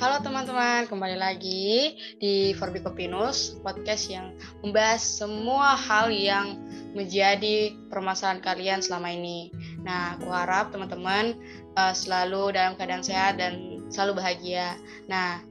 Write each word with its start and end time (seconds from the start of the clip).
Halo 0.00 0.16
teman-teman, 0.24 0.88
kembali 0.88 1.20
lagi 1.20 1.92
di 2.16 2.56
Forbicopinus, 2.56 3.60
podcast 3.60 4.08
yang 4.08 4.32
membahas 4.64 5.04
semua 5.04 5.76
hal 5.76 6.08
yang 6.08 6.56
menjadi 6.96 7.76
permasalahan 7.92 8.40
kalian 8.40 8.80
selama 8.80 9.12
ini. 9.12 9.52
Nah, 9.84 10.16
aku 10.16 10.32
harap 10.32 10.72
teman-teman 10.72 11.36
uh, 11.76 11.92
selalu 11.92 12.56
dalam 12.56 12.80
keadaan 12.80 13.04
sehat 13.04 13.36
dan 13.36 13.84
selalu 13.92 14.24
bahagia. 14.24 14.72
Nah, 15.04 15.44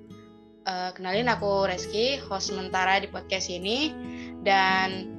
uh, 0.66 0.98
kenalin 0.98 1.30
aku 1.30 1.70
Reski, 1.70 2.18
host 2.18 2.50
sementara 2.50 2.98
di 2.98 3.06
podcast 3.06 3.54
ini, 3.54 3.94
dan 4.42 5.14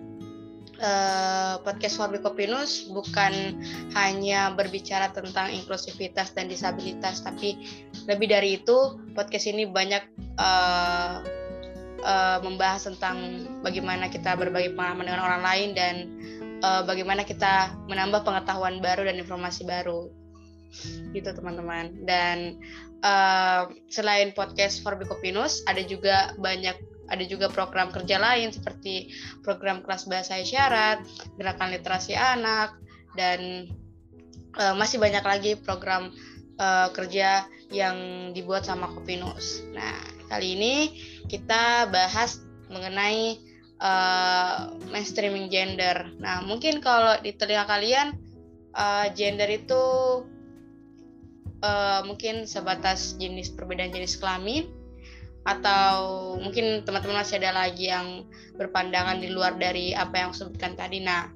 uh, 0.80 1.60
podcast 1.62 2.00
Forbicopinus 2.00 2.88
bukan 2.90 3.60
hanya 3.94 4.52
berbicara 4.56 5.12
tentang 5.12 5.52
inklusivitas 5.52 6.32
dan 6.34 6.48
disabilitas, 6.48 7.22
tapi 7.22 7.60
lebih 8.08 8.32
dari 8.32 8.58
itu 8.60 8.98
podcast 9.12 9.46
ini 9.46 9.68
banyak 9.68 10.02
uh, 10.40 11.22
uh, 12.04 12.38
membahas 12.42 12.88
tentang 12.88 13.46
bagaimana 13.60 14.08
kita 14.08 14.34
berbagi 14.34 14.74
pengalaman 14.74 15.06
dengan 15.06 15.22
orang 15.22 15.42
lain 15.44 15.68
dan 15.76 15.94
uh, 16.64 16.82
bagaimana 16.84 17.22
kita 17.24 17.76
menambah 17.86 18.24
pengetahuan 18.24 18.80
baru 18.80 19.06
dan 19.06 19.20
informasi 19.20 19.64
baru. 19.68 20.08
Gitu 21.10 21.26
teman-teman. 21.34 22.06
Dan 22.06 22.62
uh, 23.02 23.68
selain 23.90 24.30
podcast 24.32 24.80
Forbicopinus 24.86 25.66
ada 25.66 25.82
juga 25.82 26.32
banyak 26.38 26.89
ada 27.10 27.24
juga 27.26 27.50
program 27.50 27.90
kerja 27.90 28.22
lain 28.22 28.54
seperti 28.54 29.10
program 29.42 29.82
kelas 29.82 30.06
bahasa 30.06 30.38
isyarat, 30.38 31.02
gerakan 31.34 31.74
literasi 31.74 32.14
anak, 32.14 32.78
dan 33.18 33.66
uh, 34.56 34.74
masih 34.78 35.02
banyak 35.02 35.24
lagi 35.26 35.52
program 35.58 36.14
uh, 36.62 36.88
kerja 36.94 37.44
yang 37.74 38.30
dibuat 38.30 38.62
sama 38.66 38.90
Kopinus. 38.94 39.62
Nah, 39.74 39.98
kali 40.30 40.54
ini 40.54 40.74
kita 41.26 41.90
bahas 41.90 42.42
mengenai 42.70 43.42
uh, 43.82 44.70
mainstreaming 44.94 45.50
gender. 45.50 46.14
Nah, 46.22 46.46
mungkin 46.46 46.78
kalau 46.78 47.18
di 47.18 47.34
telinga 47.34 47.66
kalian 47.66 48.14
uh, 48.78 49.10
gender 49.14 49.50
itu 49.50 49.82
uh, 51.62 52.00
mungkin 52.06 52.46
sebatas 52.46 53.18
jenis 53.18 53.50
perbedaan 53.54 53.90
jenis 53.90 54.18
kelamin 54.18 54.79
atau 55.44 56.36
mungkin 56.36 56.84
teman-teman 56.84 57.24
masih 57.24 57.40
ada 57.40 57.64
lagi 57.64 57.88
yang 57.88 58.28
berpandangan 58.60 59.18
di 59.18 59.32
luar 59.32 59.56
dari 59.56 59.96
apa 59.96 60.20
yang 60.20 60.26
aku 60.32 60.46
sebutkan 60.46 60.76
tadi. 60.76 61.00
Nah, 61.00 61.32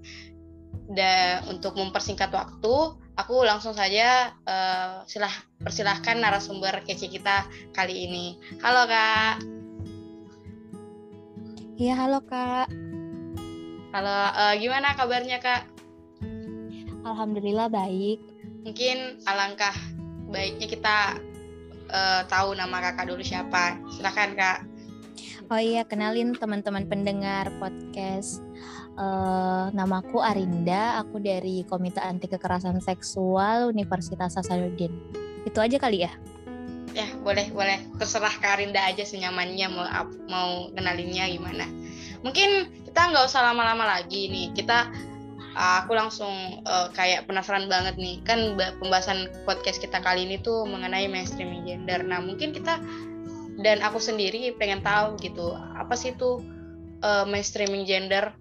da, 0.92 1.41
untuk 1.48 1.77
mempersingkat 1.80 2.28
waktu, 2.28 2.74
aku 3.16 3.34
langsung 3.48 3.72
saja 3.72 4.36
uh, 4.44 5.02
silah 5.08 5.33
persilahkan 5.62 6.20
narasumber 6.20 6.84
kece 6.84 7.08
kita 7.08 7.48
kali 7.72 8.05
ini. 8.05 8.36
Halo 8.61 8.84
kak. 8.84 9.41
Iya 11.80 11.94
halo 11.98 12.20
kak. 12.22 12.68
Halo, 13.94 14.18
uh, 14.36 14.55
gimana 14.58 14.92
kabarnya 14.98 15.41
kak? 15.41 15.64
Alhamdulillah 17.06 17.72
baik. 17.72 18.20
Mungkin 18.64 19.22
alangkah 19.28 19.77
baiknya 20.28 20.66
kita 20.66 20.96
uh, 21.90 22.22
tahu 22.28 22.56
nama 22.56 22.80
kakak 22.80 23.10
dulu 23.10 23.20
siapa. 23.20 23.80
Silakan 23.92 24.36
kak. 24.38 24.58
Oh 25.52 25.60
iya, 25.60 25.84
kenalin 25.84 26.32
teman-teman 26.32 26.88
pendengar 26.88 27.52
podcast. 27.60 28.40
Uh, 28.94 29.68
namaku 29.74 30.22
Arinda, 30.22 31.02
aku 31.02 31.20
dari 31.20 31.66
Komite 31.68 32.00
Anti 32.00 32.30
Kekerasan 32.30 32.80
Seksual 32.80 33.68
Universitas 33.68 34.40
Hasanuddin. 34.40 34.94
Itu 35.44 35.60
aja 35.60 35.77
kali 35.77 36.06
ya? 36.08 36.12
Ya, 36.94 37.10
boleh, 37.20 37.50
boleh. 37.50 37.82
Terserah 37.98 38.30
Kak 38.38 38.56
Arinda 38.56 38.78
aja 38.86 39.02
senyamannya 39.02 39.66
mau 39.66 39.84
mau 40.30 40.50
kenalinnya 40.72 41.27
gimana. 41.27 41.67
Mungkin 42.23 42.70
kita 42.86 43.11
nggak 43.11 43.27
usah 43.27 43.50
lama-lama 43.50 43.98
lagi 43.98 44.30
nih. 44.30 44.55
Kita 44.55 44.89
aku 45.55 45.95
langsung 45.95 46.63
uh, 46.67 46.91
kayak 46.92 47.31
penasaran 47.31 47.70
banget 47.70 47.95
nih. 47.97 48.19
Kan 48.27 48.59
pembahasan 48.83 49.31
podcast 49.47 49.79
kita 49.79 50.03
kali 50.03 50.27
ini 50.27 50.37
tuh 50.42 50.67
mengenai 50.67 51.07
mainstreaming 51.07 51.65
gender. 51.65 52.03
Nah 52.03 52.19
mungkin 52.20 52.51
kita 52.51 52.83
dan 53.63 53.79
aku 53.87 54.03
sendiri 54.03 54.51
pengen 54.59 54.83
tahu 54.83 55.15
gitu 55.23 55.55
apa 55.55 55.95
sih 55.95 56.13
itu 56.13 56.42
uh, 57.07 57.25
mainstreaming 57.25 57.87
gender? 57.87 58.35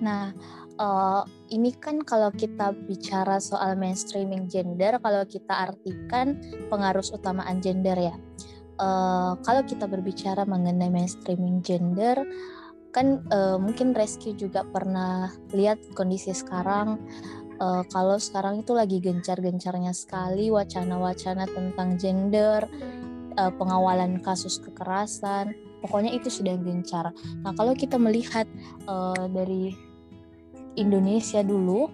Nah 0.00 0.32
uh, 0.80 1.22
ini 1.52 1.74
kan 1.76 2.00
kalau 2.00 2.32
kita 2.32 2.72
bicara 2.88 3.36
soal 3.42 3.76
mainstreaming 3.76 4.48
gender 4.48 4.96
kalau 5.02 5.24
kita 5.28 5.68
artikan 5.68 6.40
pengaruh 6.72 7.04
utamaan 7.12 7.60
gender 7.60 7.98
ya. 7.98 8.16
Uh, 8.78 9.34
kalau 9.42 9.66
kita 9.66 9.90
berbicara 9.90 10.46
mengenai 10.46 10.86
mainstreaming 10.86 11.58
gender 11.66 12.14
kan 12.98 13.22
uh, 13.30 13.54
mungkin 13.62 13.94
Reski 13.94 14.34
juga 14.34 14.66
pernah 14.66 15.30
lihat 15.54 15.78
kondisi 15.94 16.34
sekarang 16.34 16.98
uh, 17.62 17.86
kalau 17.94 18.18
sekarang 18.18 18.66
itu 18.66 18.74
lagi 18.74 18.98
gencar-gencarnya 18.98 19.94
sekali 19.94 20.50
wacana-wacana 20.50 21.46
tentang 21.46 21.94
gender 21.94 22.66
uh, 23.38 23.54
pengawalan 23.54 24.18
kasus 24.18 24.58
kekerasan 24.58 25.54
pokoknya 25.78 26.10
itu 26.10 26.26
sudah 26.26 26.58
gencar. 26.58 27.14
Nah 27.46 27.54
kalau 27.54 27.70
kita 27.70 27.94
melihat 28.02 28.50
uh, 28.90 29.30
dari 29.30 29.70
Indonesia 30.74 31.46
dulu 31.46 31.86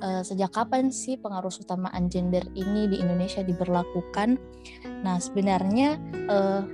uh, 0.00 0.24
sejak 0.24 0.56
kapan 0.56 0.88
sih 0.88 1.20
pengaruh 1.20 1.52
utamaan 1.52 2.08
gender 2.08 2.48
ini 2.56 2.88
di 2.88 2.96
Indonesia 2.96 3.44
diberlakukan? 3.44 4.40
Nah 5.04 5.20
sebenarnya 5.20 6.00
uh, 6.32 6.64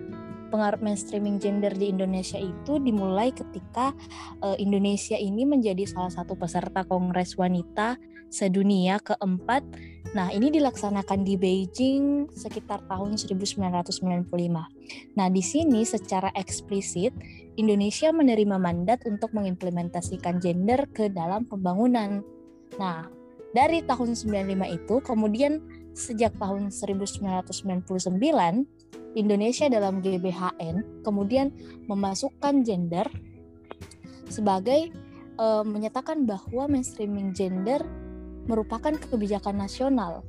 pengaruh 0.53 0.85
mainstreaming 0.85 1.41
gender 1.41 1.73
di 1.73 1.89
Indonesia 1.89 2.37
itu 2.37 2.77
dimulai 2.77 3.33
ketika 3.33 3.97
uh, 4.45 4.57
Indonesia 4.61 5.17
ini 5.17 5.49
menjadi 5.49 5.89
salah 5.89 6.13
satu 6.13 6.37
peserta 6.37 6.85
Kongres 6.85 7.41
Wanita 7.41 7.97
sedunia 8.29 9.01
keempat. 9.01 9.65
Nah, 10.13 10.29
ini 10.29 10.53
dilaksanakan 10.53 11.25
di 11.25 11.41
Beijing 11.41 12.29
sekitar 12.33 12.85
tahun 12.85 13.17
1995. 13.17 14.29
Nah, 15.17 15.29
di 15.33 15.41
sini 15.41 15.89
secara 15.89 16.29
eksplisit 16.37 17.17
Indonesia 17.57 18.13
menerima 18.13 18.61
mandat 18.61 19.09
untuk 19.09 19.33
mengimplementasikan 19.33 20.37
gender 20.41 20.85
ke 20.93 21.09
dalam 21.09 21.49
pembangunan. 21.49 22.21
Nah, 22.77 23.09
dari 23.53 23.85
tahun 23.85 24.17
95 24.17 24.65
itu 24.69 24.95
kemudian 25.05 25.61
sejak 25.93 26.33
tahun 26.41 26.73
1999 26.73 28.65
Indonesia 29.15 29.69
dalam 29.69 30.01
GBHN 30.01 31.05
kemudian 31.05 31.53
memasukkan 31.87 32.65
gender 32.65 33.07
sebagai 34.33 34.89
e, 35.37 35.47
menyatakan 35.65 36.25
bahwa 36.25 36.69
mainstreaming 36.69 37.37
gender 37.37 37.85
merupakan 38.49 38.97
kebijakan 38.97 39.61
nasional. 39.61 40.25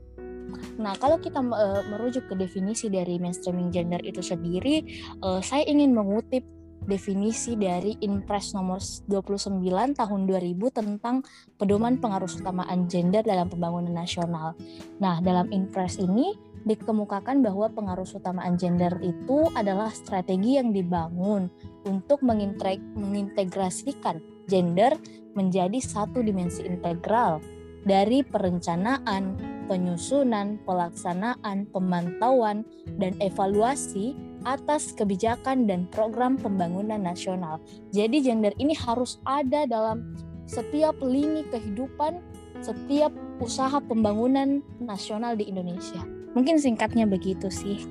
Nah, 0.77 0.93
kalau 0.99 1.17
kita 1.17 1.39
e, 1.39 1.67
merujuk 1.87 2.27
ke 2.27 2.35
definisi 2.35 2.91
dari 2.91 3.17
mainstreaming 3.17 3.71
gender 3.71 4.03
itu 4.03 4.19
sendiri, 4.19 4.83
e, 5.23 5.27
saya 5.39 5.63
ingin 5.63 5.95
mengutip 5.95 6.43
definisi 6.83 7.55
dari 7.55 7.95
Inpres 8.03 8.51
nomor 8.51 8.83
29 9.07 9.63
tahun 9.95 10.21
2000 10.27 10.67
tentang 10.75 11.23
pedoman 11.55 11.95
pengaruh 11.95 12.27
utamaan 12.27 12.91
gender 12.91 13.23
dalam 13.23 13.47
pembangunan 13.47 13.95
nasional. 13.95 14.51
Nah, 14.99 15.23
dalam 15.23 15.47
Inpres 15.55 15.95
ini 15.95 16.35
dikemukakan 16.63 17.43
bahwa 17.43 17.67
pengaruh 17.71 18.07
utamaan 18.07 18.55
gender 18.55 18.95
itu 19.03 19.51
adalah 19.55 19.91
strategi 19.91 20.55
yang 20.55 20.71
dibangun 20.71 21.51
untuk 21.83 22.23
mengintegrasikan 22.23 24.23
gender 24.47 24.95
menjadi 25.35 25.79
satu 25.79 26.23
dimensi 26.23 26.63
integral 26.63 27.43
dari 27.83 28.23
perencanaan, 28.23 29.35
penyusunan, 29.67 30.59
pelaksanaan, 30.63 31.67
pemantauan, 31.71 32.63
dan 32.99 33.15
evaluasi 33.19 34.15
atas 34.43 34.91
kebijakan 34.95 35.67
dan 35.67 35.87
program 35.91 36.35
pembangunan 36.35 36.99
nasional. 36.99 37.59
Jadi 37.91 38.23
gender 38.23 38.51
ini 38.59 38.75
harus 38.75 39.19
ada 39.27 39.67
dalam 39.67 40.15
setiap 40.47 40.99
lini 40.99 41.47
kehidupan, 41.47 42.19
setiap 42.59 43.11
usaha 43.39 43.79
pembangunan 43.83 44.63
nasional 44.79 45.35
di 45.35 45.47
Indonesia. 45.47 46.22
Mungkin 46.33 46.57
singkatnya 46.57 47.05
begitu 47.05 47.49
sih. 47.53 47.85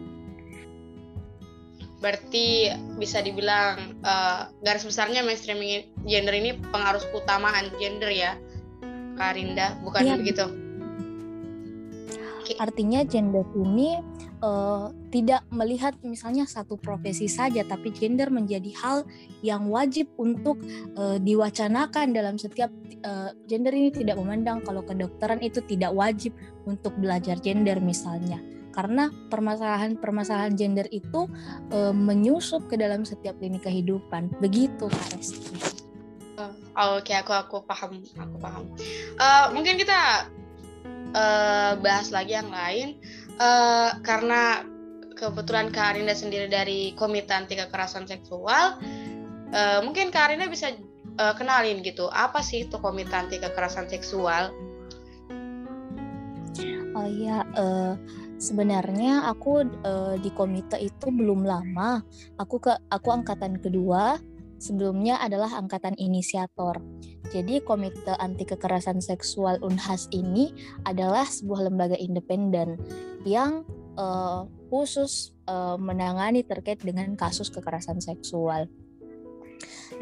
Berarti 2.03 2.75
bisa 2.99 3.23
dibilang 3.23 4.03
uh, 4.03 4.51
garis 4.67 4.83
besarnya 4.83 5.23
mainstreaming 5.23 5.87
gender 6.03 6.35
ini 6.35 6.59
pengaruh 6.75 7.03
utamaan 7.15 7.71
gender 7.79 8.11
ya, 8.11 8.35
Karinda, 9.15 9.79
bukan 9.87 10.03
ya. 10.11 10.19
begitu? 10.19 10.47
Artinya 12.59 13.07
gender 13.07 13.47
ini 13.55 14.03
uh, 14.43 14.91
tidak 15.09 15.47
melihat 15.55 15.95
misalnya 16.03 16.45
satu 16.45 16.77
profesi 16.77 17.31
saja, 17.31 17.63
tapi 17.65 17.95
gender 17.95 18.29
menjadi 18.29 18.69
hal 18.83 19.07
yang 19.41 19.71
wajib 19.71 20.11
untuk 20.19 20.61
uh, 20.99 21.17
diwacanakan 21.23 22.13
dalam 22.13 22.37
setiap 22.37 22.69
uh, 23.07 23.31
gender 23.47 23.73
ini 23.73 23.95
tidak 23.95 24.19
memandang 24.19 24.61
kalau 24.67 24.83
kedokteran 24.83 25.41
itu 25.41 25.63
tidak 25.65 25.95
wajib 25.95 26.35
untuk 26.67 26.93
belajar 26.99 27.39
gender 27.39 27.79
misalnya. 27.79 28.43
karena 28.73 29.13
permasalahan-permasalahan 29.29 30.57
gender 30.57 30.89
itu 30.89 31.29
uh, 31.71 31.93
menyusup 31.93 32.67
ke 32.73 32.81
dalam 32.81 33.05
setiap 33.05 33.37
lini 33.39 33.61
kehidupan. 33.61 34.33
Begitu 34.41 34.89
Kak 34.89 35.09
Reski. 35.13 35.53
Oh, 36.41 36.49
Oke, 36.97 37.13
okay, 37.13 37.17
aku 37.21 37.37
aku 37.37 37.57
paham, 37.69 38.01
aku 38.17 38.37
paham. 38.41 38.65
Uh, 39.21 39.53
mungkin 39.53 39.77
kita 39.77 40.25
uh, 41.13 41.77
bahas 41.85 42.09
lagi 42.09 42.33
yang 42.33 42.49
lain 42.49 42.97
uh, 43.39 43.97
karena 44.03 44.67
kebetulan 45.17 45.71
Kak 45.71 45.95
Arinda 45.95 46.17
sendiri 46.17 46.51
dari 46.51 46.97
Komite 46.99 47.31
Anti 47.31 47.55
Kekerasan 47.55 48.11
Seksual. 48.11 48.81
Uh, 49.53 49.81
mungkin 49.85 50.11
Kak 50.11 50.33
Arinda 50.33 50.49
bisa 50.49 50.75
uh, 51.21 51.35
kenalin 51.37 51.85
gitu, 51.85 52.09
apa 52.11 52.43
sih 52.43 52.67
itu 52.67 52.77
Komite 52.81 53.13
Anti 53.15 53.39
Kekerasan 53.39 53.87
Seksual? 53.87 54.51
Oh 56.93 57.09
iya, 57.09 57.41
uh, 57.57 57.97
sebenarnya 58.37 59.25
aku 59.25 59.65
uh, 59.65 60.15
di 60.21 60.29
komite 60.35 60.77
itu 60.77 61.09
belum 61.09 61.49
lama. 61.49 62.05
Aku 62.37 62.61
ke 62.61 62.77
aku 62.93 63.09
angkatan 63.09 63.57
kedua. 63.57 64.21
Sebelumnya 64.61 65.19
adalah 65.19 65.59
angkatan 65.59 65.97
inisiator. 65.99 66.79
Jadi 67.33 67.65
Komite 67.65 68.13
Anti 68.21 68.45
Kekerasan 68.45 69.01
Seksual 69.01 69.57
Unhas 69.65 70.05
ini 70.13 70.53
adalah 70.85 71.25
sebuah 71.25 71.73
lembaga 71.73 71.97
independen 71.97 72.77
yang 73.25 73.65
uh, 73.97 74.45
khusus 74.69 75.33
uh, 75.49 75.81
menangani 75.81 76.45
terkait 76.45 76.85
dengan 76.85 77.17
kasus 77.17 77.49
kekerasan 77.49 78.05
seksual. 78.05 78.69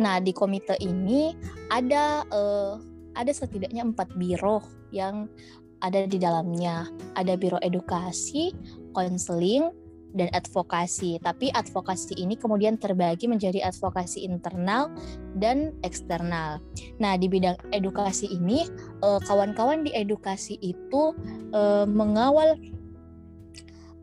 Nah, 0.02 0.18
di 0.18 0.34
komite 0.34 0.74
ini 0.82 1.34
ada 1.70 2.26
uh, 2.30 2.82
ada 3.14 3.32
setidaknya 3.34 3.86
empat 3.86 4.14
biro 4.18 4.62
yang 4.90 5.30
ada 5.78 6.06
di 6.06 6.18
dalamnya. 6.18 6.90
Ada 7.14 7.38
biro 7.38 7.62
edukasi, 7.62 8.50
konseling, 8.90 9.70
dan 10.14 10.28
advokasi. 10.34 11.18
Tapi 11.22 11.50
advokasi 11.54 12.18
ini 12.18 12.34
kemudian 12.34 12.76
terbagi 12.76 13.30
menjadi 13.30 13.66
advokasi 13.70 14.26
internal 14.26 14.90
dan 15.38 15.74
eksternal. 15.86 16.58
Nah, 16.98 17.14
di 17.14 17.26
bidang 17.30 17.58
edukasi 17.70 18.30
ini, 18.30 18.66
eh, 19.02 19.20
kawan-kawan 19.24 19.86
di 19.86 19.94
edukasi 19.94 20.58
itu 20.60 21.14
eh, 21.54 21.86
mengawal 21.86 22.58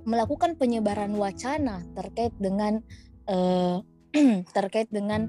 melakukan 0.07 0.55
penyebaran 0.55 1.11
wacana 1.19 1.83
terkait 1.91 2.31
dengan 2.39 2.79
eh, 3.27 3.83
terkait 4.57 4.87
dengan 4.87 5.27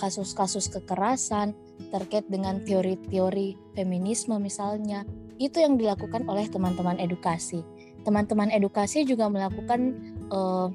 kasus-kasus 0.00 0.72
kekerasan, 0.72 1.52
terkait 1.92 2.24
dengan 2.32 2.64
teori-teori 2.64 3.76
feminisme 3.76 4.40
misalnya, 4.40 5.04
itu 5.36 5.60
yang 5.60 5.76
dilakukan 5.76 6.24
oleh 6.24 6.48
teman-teman 6.48 6.96
edukasi. 6.96 7.60
Teman-teman 8.04 8.52
edukasi 8.52 9.08
juga 9.08 9.26
melakukan 9.32 9.96
uh, 10.28 10.68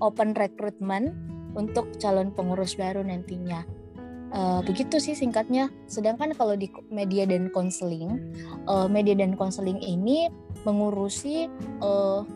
open 0.00 0.32
recruitment 0.38 1.12
untuk 1.56 1.88
calon 1.98 2.30
pengurus 2.30 2.76
baru 2.76 3.02
nantinya. 3.02 3.64
Uh, 4.30 4.60
begitu 4.66 4.98
sih 4.98 5.14
singkatnya. 5.14 5.70
Sedangkan 5.86 6.34
kalau 6.34 6.58
di 6.58 6.68
media 6.90 7.24
dan 7.24 7.48
konseling, 7.50 8.34
uh, 8.66 8.90
media 8.90 9.14
dan 9.14 9.38
konseling 9.38 9.78
ini 9.80 10.28
mengurusi 10.66 11.46
uh, 11.80 12.26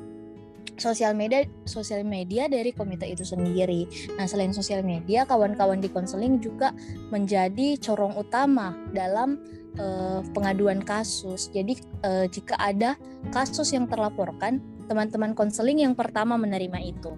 sosial 0.80 1.12
media 1.12 1.44
sosial 1.68 2.00
media 2.08 2.48
dari 2.48 2.72
komite 2.72 3.04
itu 3.04 3.20
sendiri. 3.20 3.84
Nah, 4.16 4.24
selain 4.24 4.56
sosial 4.56 4.80
media, 4.80 5.28
kawan-kawan 5.28 5.84
di 5.84 5.92
konseling 5.92 6.40
juga 6.40 6.72
menjadi 7.12 7.76
corong 7.76 8.16
utama 8.16 8.72
dalam 8.96 9.36
uh, 9.78 10.24
pengaduan 10.32 10.82
kasus. 10.82 11.52
Jadi 11.52 11.78
uh, 12.02 12.26
jika 12.26 12.56
ada 12.58 12.96
kasus 13.30 13.70
yang 13.70 13.86
terlaporkan, 13.86 14.58
teman-teman 14.90 15.36
konseling 15.36 15.84
yang 15.84 15.94
pertama 15.94 16.34
menerima 16.34 16.78
itu. 16.82 17.12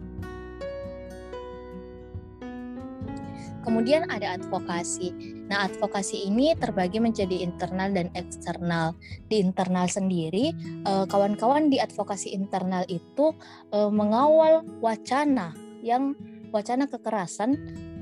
Kemudian 3.62 4.10
ada 4.10 4.34
advokasi. 4.34 5.14
Nah, 5.46 5.70
advokasi 5.70 6.26
ini 6.26 6.50
terbagi 6.58 6.98
menjadi 6.98 7.46
internal 7.46 7.94
dan 7.94 8.10
eksternal. 8.18 8.98
Di 9.30 9.38
internal 9.38 9.86
sendiri, 9.86 10.50
eh, 10.82 11.04
kawan-kawan 11.06 11.70
di 11.70 11.78
advokasi 11.78 12.34
internal 12.34 12.82
itu 12.90 13.30
mengawal 13.70 14.66
wacana 14.82 15.54
yang 15.78 16.18
wacana 16.50 16.90
kekerasan 16.90 17.54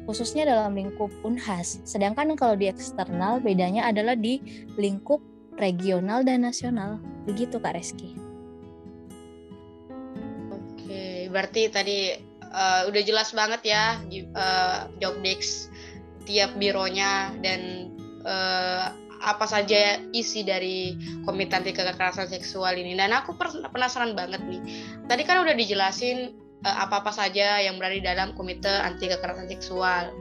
khususnya 0.04 0.48
dalam 0.48 0.72
lingkup 0.76 1.10
Unhas. 1.24 1.80
Sedangkan 1.84 2.36
kalau 2.38 2.54
di 2.56 2.70
eksternal 2.70 3.40
bedanya 3.40 3.88
adalah 3.88 4.16
di 4.16 4.40
lingkup 4.76 5.20
regional 5.60 6.24
dan 6.24 6.44
nasional. 6.46 7.00
Begitu 7.28 7.60
Kak 7.60 7.76
Reski. 7.76 8.16
Oke, 10.50 11.28
berarti 11.28 11.68
tadi 11.68 11.98
uh, 12.50 12.88
udah 12.90 13.02
jelas 13.02 13.30
banget 13.30 13.72
ya 13.74 13.98
uh, 14.34 14.90
job 14.98 15.14
desk 15.22 15.70
tiap 16.26 16.52
bironya 16.58 17.34
dan 17.40 17.92
uh, 18.26 18.92
apa 19.20 19.44
saja 19.44 20.00
isi 20.16 20.40
dari 20.40 20.96
komite 21.28 21.52
anti 21.52 21.76
kekerasan 21.76 22.32
seksual 22.32 22.72
ini 22.72 22.96
dan 22.96 23.12
aku 23.12 23.36
penasaran 23.68 24.16
banget 24.16 24.40
nih 24.48 24.60
tadi 25.12 25.22
kan 25.28 25.44
udah 25.44 25.52
dijelasin 25.52 26.32
apa-apa 26.60 27.08
saja 27.12 27.60
yang 27.60 27.80
berada 27.80 27.96
di 27.96 28.04
dalam 28.04 28.36
komite 28.36 28.68
anti 28.68 29.08
kekerasan 29.08 29.48
seksual. 29.48 30.12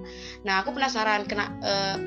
Nah, 0.47 0.63
aku 0.63 0.71
penasaran 0.71 1.27
kena 1.27 1.51
uh, 1.59 1.97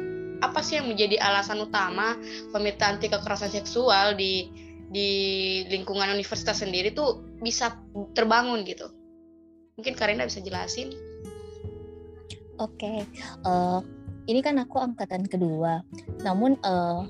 apa 0.43 0.59
sih 0.65 0.81
yang 0.81 0.91
menjadi 0.91 1.23
alasan 1.23 1.63
utama 1.63 2.19
komite 2.51 2.83
anti 2.83 3.07
kekerasan 3.13 3.53
seksual 3.53 4.17
di 4.17 4.49
di 4.93 5.11
lingkungan 5.73 6.13
universitas 6.13 6.61
sendiri 6.61 6.93
tuh 6.93 7.21
bisa 7.41 7.77
terbangun 8.13 8.65
gitu. 8.65 8.89
Mungkin 9.81 9.97
Karina 9.97 10.29
bisa 10.29 10.45
jelasin. 10.45 10.93
Oke, 12.61 12.85
okay. 12.85 12.99
uh, 13.49 13.81
ini 14.29 14.45
kan 14.45 14.61
aku 14.61 14.77
angkatan 14.77 15.25
kedua. 15.25 15.81
Namun 16.21 16.61
uh, 16.61 17.09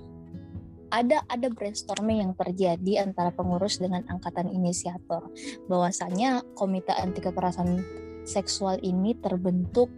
ada 0.92 1.24
ada 1.32 1.48
brainstorming 1.48 2.20
yang 2.20 2.32
terjadi 2.36 3.08
antara 3.08 3.32
pengurus 3.32 3.80
dengan 3.80 4.04
angkatan 4.12 4.52
inisiator 4.52 5.32
bahwasanya 5.66 6.44
komite 6.52 6.92
anti 6.92 7.24
kekerasan 7.24 7.80
seksual 8.28 8.76
ini 8.84 9.16
terbentuk 9.18 9.88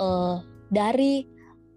uh, 0.00 0.40
dari 0.72 1.28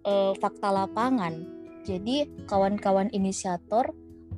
uh, 0.08 0.32
fakta 0.40 0.72
lapangan 0.72 1.44
jadi 1.84 2.32
kawan-kawan 2.48 3.12
inisiator 3.12 3.92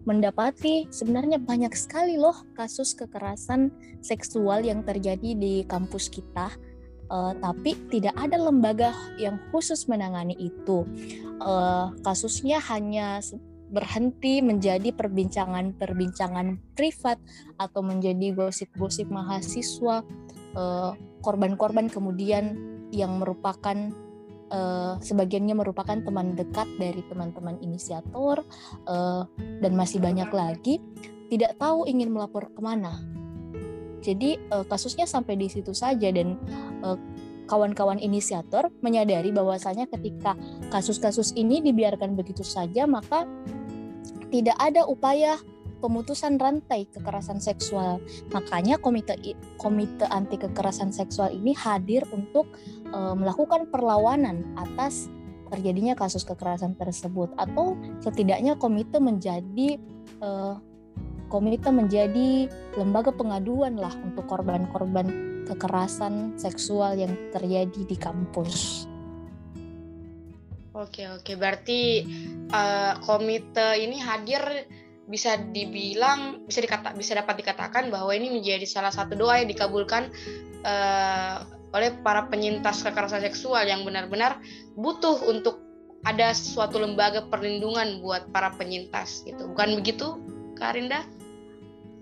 mendapati 0.03 0.89
sebenarnya 0.91 1.39
banyak 1.39 1.71
sekali 1.77 2.19
loh 2.19 2.35
kasus 2.57 2.91
kekerasan 2.97 3.71
seksual 4.03 4.65
yang 4.65 4.83
terjadi 4.83 5.31
di 5.37 5.63
kampus 5.63 6.11
kita 6.11 6.51
uh, 7.13 7.31
tapi 7.39 7.77
tidak 7.93 8.17
ada 8.17 8.35
lembaga 8.35 8.91
yang 9.21 9.39
khusus 9.53 9.85
menangani 9.85 10.35
itu. 10.39 10.83
Uh, 11.43 11.91
kasusnya 12.01 12.57
hanya 12.71 13.21
berhenti 13.73 14.45
menjadi 14.45 14.93
perbincangan-perbincangan 14.93 16.77
privat 16.77 17.17
atau 17.57 17.81
menjadi 17.81 18.37
gosip-gosip 18.37 19.09
mahasiswa 19.09 20.05
eh, 20.53 20.91
korban-korban 21.25 21.89
kemudian 21.89 22.53
yang 22.93 23.17
merupakan 23.17 23.89
uh, 24.53 25.01
sebagiannya 25.01 25.57
merupakan 25.57 25.97
teman 25.97 26.37
dekat 26.37 26.69
dari 26.77 27.01
teman-teman 27.09 27.57
inisiator 27.65 28.45
uh, 28.85 29.25
dan 29.33 29.73
masih 29.73 29.97
banyak 29.97 30.29
lagi 30.29 30.77
tidak 31.33 31.57
tahu 31.57 31.89
ingin 31.89 32.13
melapor 32.13 32.53
ke 32.53 32.61
mana. 32.61 33.01
Jadi 34.05 34.37
uh, 34.53 34.61
kasusnya 34.67 35.09
sampai 35.09 35.39
di 35.39 35.49
situ 35.49 35.73
saja 35.73 36.13
dan 36.13 36.37
uh, 36.85 36.99
kawan-kawan 37.49 37.99
inisiator 37.99 38.71
menyadari 38.79 39.33
bahwasanya 39.33 39.89
ketika 39.89 40.37
kasus-kasus 40.71 41.35
ini 41.35 41.59
dibiarkan 41.59 42.15
begitu 42.15 42.43
saja 42.45 42.87
maka 42.87 43.27
tidak 44.33 44.57
ada 44.57 44.81
upaya 44.89 45.37
pemutusan 45.77 46.41
rantai 46.41 46.89
kekerasan 46.89 47.37
seksual. 47.37 48.01
Makanya 48.33 48.81
komite 48.81 49.13
komite 49.61 50.09
anti 50.09 50.41
kekerasan 50.41 50.89
seksual 50.89 51.29
ini 51.29 51.51
hadir 51.53 52.07
untuk 52.09 52.49
e, 52.87 52.99
melakukan 53.13 53.69
perlawanan 53.69 54.57
atas 54.57 55.11
terjadinya 55.53 55.93
kasus 55.93 56.25
kekerasan 56.25 56.73
tersebut 56.79 57.29
atau 57.37 57.77
setidaknya 58.01 58.57
komite 58.57 58.97
menjadi 58.97 59.77
e, 60.23 60.29
komite 61.27 61.69
menjadi 61.69 62.47
lembaga 62.79 63.11
pengaduan 63.11 63.75
lah 63.77 63.91
untuk 64.01 64.25
korban-korban 64.25 65.05
kekerasan 65.45 66.39
seksual 66.39 66.95
yang 66.95 67.11
terjadi 67.35 67.83
di 67.83 67.97
kampus. 67.99 68.87
Oke 70.73 71.05
oke 71.05 71.37
berarti 71.37 72.01
uh, 72.49 72.97
komite 73.05 73.77
ini 73.77 74.01
hadir 74.01 74.41
bisa 75.05 75.37
dibilang 75.37 76.47
bisa 76.49 76.63
dikata 76.65 76.97
bisa 76.97 77.13
dapat 77.13 77.45
dikatakan 77.45 77.93
bahwa 77.93 78.09
ini 78.15 78.33
menjadi 78.33 78.65
salah 78.65 78.89
satu 78.89 79.13
doa 79.13 79.37
yang 79.37 79.51
dikabulkan 79.53 80.09
uh, 80.65 81.45
oleh 81.77 81.93
para 82.01 82.25
penyintas 82.25 82.81
kekerasan 82.81 83.21
seksual 83.21 83.69
yang 83.69 83.85
benar-benar 83.85 84.41
butuh 84.73 85.17
untuk 85.29 85.61
ada 86.09 86.33
suatu 86.33 86.81
lembaga 86.81 87.25
perlindungan 87.29 88.01
buat 88.01 88.33
para 88.33 88.49
penyintas 88.57 89.21
gitu 89.29 89.53
bukan 89.53 89.77
begitu 89.77 90.17
Karinda? 90.57 91.05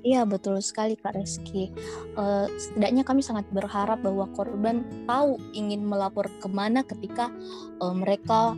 Iya 0.01 0.25
betul 0.25 0.57
sekali 0.65 0.97
Kak 0.97 1.13
Reski. 1.13 1.69
Uh, 2.17 2.49
setidaknya 2.57 3.05
kami 3.05 3.21
sangat 3.21 3.45
berharap 3.53 4.01
bahwa 4.01 4.25
korban 4.33 4.81
tahu 5.05 5.37
ingin 5.53 5.85
melapor 5.85 6.25
ke 6.41 6.49
mana 6.49 6.81
ketika 6.81 7.29
uh, 7.77 7.93
mereka 7.93 8.57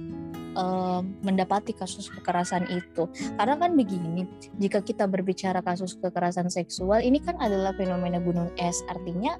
uh, 0.55 1.03
mendapati 1.19 1.75
kasus 1.75 2.07
kekerasan 2.07 2.63
itu. 2.71 3.11
Karena 3.35 3.59
kan 3.59 3.75
begini, 3.75 4.23
jika 4.55 4.79
kita 4.79 5.03
berbicara 5.03 5.59
kasus 5.59 5.99
kekerasan 5.99 6.47
seksual, 6.47 7.03
ini 7.03 7.19
kan 7.19 7.35
adalah 7.43 7.75
fenomena 7.75 8.23
gunung 8.23 8.47
es. 8.55 8.79
Artinya 8.87 9.35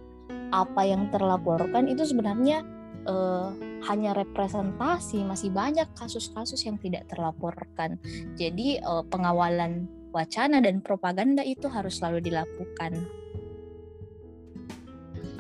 apa 0.52 0.84
yang 0.84 1.08
terlaporkan 1.08 1.88
itu 1.88 2.04
sebenarnya 2.04 2.68
uh, 3.08 3.56
hanya 3.88 4.12
representasi, 4.12 5.24
masih 5.24 5.56
banyak 5.56 5.88
kasus-kasus 5.96 6.68
yang 6.68 6.76
tidak 6.84 7.08
terlaporkan. 7.08 7.96
Jadi 8.36 8.80
pengawalan 9.12 10.03
wacana 10.14 10.62
dan 10.62 10.80
propaganda 10.80 11.42
itu 11.42 11.66
harus 11.68 11.98
selalu 11.98 12.22
dilakukan. 12.30 13.04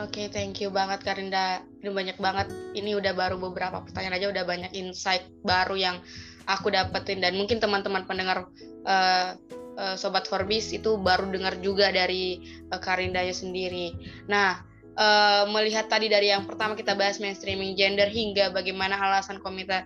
Oke, 0.02 0.26
okay, 0.26 0.28
thank 0.34 0.58
you 0.58 0.74
banget 0.74 1.06
Karinda. 1.06 1.62
Ini 1.86 1.94
banyak 1.94 2.18
banget. 2.18 2.50
Ini 2.74 2.98
udah 2.98 3.14
baru 3.14 3.38
beberapa 3.38 3.86
pertanyaan 3.86 4.18
aja 4.18 4.28
udah 4.34 4.44
banyak 4.44 4.72
insight 4.74 5.30
baru 5.46 5.78
yang 5.78 6.02
aku 6.50 6.74
dapetin 6.74 7.22
dan 7.22 7.38
mungkin 7.38 7.62
teman-teman 7.62 8.04
pendengar 8.10 8.50
uh, 8.90 9.38
uh, 9.78 9.96
sobat 9.96 10.26
Forbes 10.26 10.74
itu 10.74 10.98
baru 10.98 11.30
dengar 11.30 11.62
juga 11.62 11.94
dari 11.94 12.42
uh, 12.74 12.82
Karindanya 12.82 13.32
sendiri. 13.32 13.94
Nah, 14.26 14.66
uh, 14.98 15.46
melihat 15.54 15.90
tadi 15.90 16.10
dari 16.10 16.34
yang 16.34 16.46
pertama 16.50 16.74
kita 16.74 16.98
bahas 16.98 17.22
mainstreaming 17.22 17.78
gender 17.78 18.10
hingga 18.10 18.50
bagaimana 18.50 18.98
alasan 18.98 19.40
komite 19.40 19.86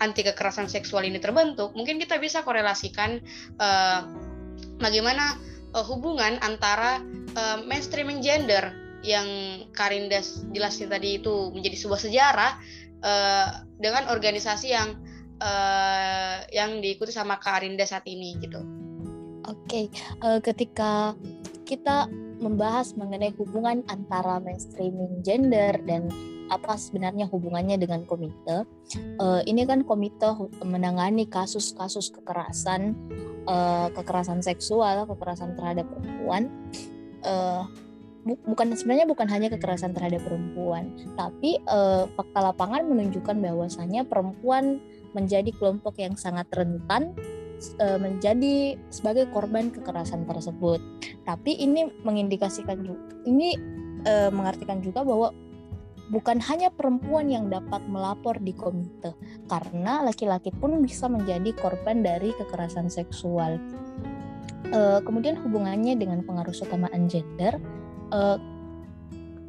anti 0.00 0.24
kekerasan 0.24 0.66
seksual 0.66 1.04
ini 1.04 1.20
terbentuk, 1.20 1.76
mungkin 1.76 2.00
kita 2.00 2.16
bisa 2.16 2.40
korelasikan 2.40 3.20
uh, 3.60 4.08
bagaimana 4.80 5.36
uh, 5.76 5.84
hubungan 5.84 6.40
antara 6.40 7.04
uh, 7.36 7.60
mainstreaming 7.68 8.24
gender 8.24 8.72
yang 9.00 9.28
Karinda 9.72 10.20
jelasin 10.52 10.92
tadi 10.92 11.20
itu 11.20 11.52
menjadi 11.52 11.76
sebuah 11.76 12.00
sejarah 12.00 12.52
uh, 13.00 13.48
dengan 13.80 14.12
organisasi 14.12 14.68
yang 14.72 14.96
uh, 15.40 16.44
yang 16.52 16.84
diikuti 16.84 17.12
sama 17.12 17.40
Karinda 17.40 17.88
saat 17.88 18.04
ini 18.04 18.36
gitu. 18.40 18.60
Oke, 19.48 19.56
okay. 19.64 19.84
uh, 20.20 20.38
ketika 20.40 21.16
kita 21.64 22.08
membahas 22.40 22.96
mengenai 22.96 23.32
hubungan 23.36 23.84
antara 23.88 24.40
mainstreaming 24.40 25.20
gender 25.24 25.76
dan 25.84 26.08
apa 26.50 26.74
sebenarnya 26.74 27.30
hubungannya 27.30 27.78
dengan 27.78 28.02
komite. 28.04 28.66
Uh, 29.22 29.40
ini 29.46 29.62
kan 29.64 29.86
komite 29.86 30.26
menangani 30.66 31.24
kasus-kasus 31.30 32.10
kekerasan, 32.10 32.98
uh, 33.46 33.88
kekerasan 33.94 34.42
seksual, 34.42 35.06
kekerasan 35.06 35.54
terhadap 35.54 35.86
perempuan. 35.86 36.50
Uh, 37.22 37.64
bu 38.20 38.36
bukan 38.44 38.76
sebenarnya 38.76 39.08
bukan 39.08 39.24
hanya 39.32 39.48
kekerasan 39.48 39.96
terhadap 39.96 40.20
perempuan, 40.26 40.92
tapi 41.16 41.56
uh, 41.70 42.04
fakta 42.18 42.52
lapangan 42.52 42.84
menunjukkan 42.84 43.40
bahwasannya 43.40 44.04
perempuan 44.04 44.76
menjadi 45.16 45.48
kelompok 45.56 45.96
yang 45.96 46.18
sangat 46.18 46.44
rentan 46.52 47.16
menjadi 48.00 48.80
sebagai 48.88 49.28
korban 49.36 49.68
kekerasan 49.68 50.24
tersebut. 50.24 50.80
Tapi 51.28 51.60
ini 51.60 51.92
mengindikasikan 52.08 52.80
juga, 52.80 53.20
ini 53.28 53.52
uh, 54.08 54.32
mengartikan 54.32 54.80
juga 54.80 55.04
bahwa 55.04 55.28
bukan 56.10 56.42
hanya 56.50 56.74
perempuan 56.74 57.30
yang 57.30 57.46
dapat 57.46 57.80
melapor 57.86 58.36
di 58.42 58.50
komite, 58.52 59.14
karena 59.46 60.02
laki-laki 60.02 60.50
pun 60.50 60.82
bisa 60.82 61.06
menjadi 61.06 61.54
korban 61.54 62.02
dari 62.02 62.34
kekerasan 62.34 62.90
seksual. 62.90 63.62
Uh, 64.70 65.02
kemudian 65.02 65.38
hubungannya 65.38 65.94
dengan 65.98 66.22
pengaruh 66.26 66.54
utamaan 66.54 67.06
gender, 67.06 67.58
uh, 68.10 68.38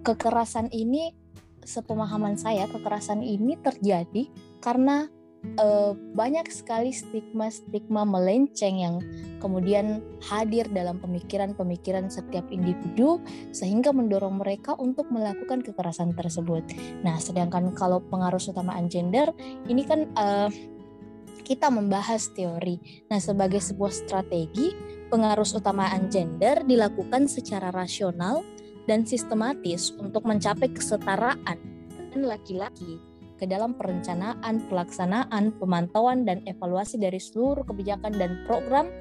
kekerasan 0.05 0.69
ini, 0.73 1.13
sepemahaman 1.61 2.37
saya, 2.37 2.65
kekerasan 2.69 3.21
ini 3.21 3.57
terjadi 3.61 4.29
karena 4.61 5.09
uh, 5.57 5.97
banyak 6.13 6.47
sekali 6.53 6.93
stigma-stigma 6.93 8.05
melenceng 8.05 8.75
yang 8.77 8.95
kemudian 9.41 10.05
hadir 10.21 10.69
dalam 10.69 11.01
pemikiran-pemikiran 11.01 12.07
setiap 12.07 12.45
individu 12.53 13.19
sehingga 13.49 13.89
mendorong 13.89 14.39
mereka 14.39 14.77
untuk 14.77 15.09
melakukan 15.09 15.65
kekerasan 15.65 16.13
tersebut. 16.13 16.61
Nah, 17.01 17.17
sedangkan 17.17 17.73
kalau 17.73 17.99
pengaruh 18.05 18.41
utamaan 18.41 18.87
gender 18.87 19.33
ini 19.65 19.81
kan 19.83 20.07
uh, 20.13 20.49
kita 21.41 21.67
membahas 21.67 22.31
teori. 22.31 22.79
Nah, 23.11 23.19
sebagai 23.19 23.59
sebuah 23.59 23.91
strategi, 23.91 24.71
pengaruh 25.11 25.47
utamaan 25.57 26.07
gender 26.07 26.63
dilakukan 26.63 27.27
secara 27.27 27.73
rasional 27.73 28.45
dan 28.87 29.03
sistematis 29.03 29.91
untuk 29.99 30.23
mencapai 30.23 30.71
kesetaraan 30.71 31.59
laki-laki 32.11 33.10
ke 33.41 33.49
dalam 33.49 33.73
perencanaan, 33.73 34.69
pelaksanaan, 34.69 35.57
pemantauan, 35.57 36.29
dan 36.29 36.45
evaluasi 36.45 37.01
dari 37.01 37.17
seluruh 37.17 37.65
kebijakan 37.65 38.13
dan 38.13 38.45
program 38.45 38.93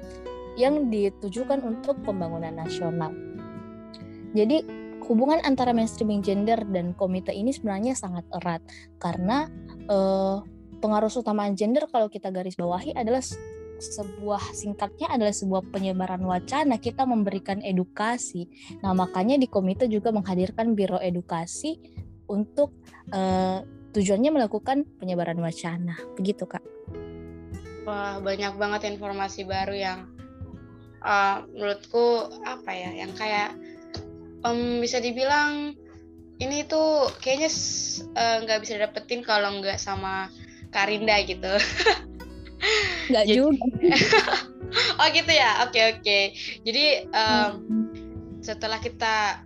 yang 0.57 0.89
ditujukan 0.89 1.61
untuk 1.61 2.01
pembangunan 2.01 2.57
nasional. 2.57 3.13
Jadi 4.33 4.65
hubungan 5.05 5.37
antara 5.45 5.77
mainstreaming 5.77 6.25
gender 6.25 6.57
dan 6.73 6.97
komite 6.97 7.29
ini 7.29 7.53
sebenarnya 7.53 7.93
sangat 7.93 8.25
erat 8.33 8.65
karena 8.97 9.45
eh, 9.85 10.37
pengaruh 10.81 11.11
utama 11.13 11.45
gender 11.53 11.85
kalau 11.91 12.09
kita 12.09 12.33
garis 12.33 12.57
bawahi 12.57 12.97
adalah 12.97 13.21
sebuah 13.81 14.53
singkatnya 14.53 15.09
adalah 15.09 15.33
sebuah 15.33 15.73
penyebaran 15.73 16.21
wacana 16.21 16.77
kita 16.77 17.03
memberikan 17.05 17.59
edukasi. 17.65 18.45
Nah 18.85 18.93
makanya 18.93 19.41
di 19.41 19.49
komite 19.49 19.89
juga 19.89 20.13
menghadirkan 20.13 20.77
biro 20.77 21.01
edukasi 21.01 21.81
untuk 22.29 22.71
eh, 23.11 23.59
tujuannya 23.91 24.31
melakukan 24.31 24.87
penyebaran 24.97 25.39
wacana. 25.39 25.99
Begitu, 26.15 26.47
Kak. 26.47 26.63
Wah, 27.83 28.21
banyak 28.21 28.55
banget 28.55 28.87
informasi 28.87 29.43
baru 29.43 29.73
yang 29.73 29.99
uh, 31.01 31.43
menurutku 31.51 32.29
apa 32.45 32.71
ya, 32.71 32.91
yang 32.93 33.11
kayak 33.17 33.57
um, 34.45 34.79
bisa 34.81 35.01
dibilang 35.01 35.75
ini 36.41 36.65
tuh 36.65 37.13
kayaknya 37.21 37.53
eh, 38.17 38.37
nggak 38.41 38.57
uh, 38.57 38.61
bisa 38.65 38.81
dapetin 38.81 39.21
kalau 39.21 39.61
nggak 39.61 39.77
sama 39.77 40.33
Karinda 40.73 41.21
gitu. 41.21 41.53
Nggak 43.11 43.25
juga. 43.27 43.65
oh 45.01 45.07
gitu 45.11 45.31
ya, 45.33 45.65
oke 45.65 45.73
okay, 45.73 45.83
oke. 45.91 46.01
Okay. 46.01 46.23
Jadi 46.63 46.85
um, 47.11 47.51
setelah 48.39 48.79
kita 48.79 49.43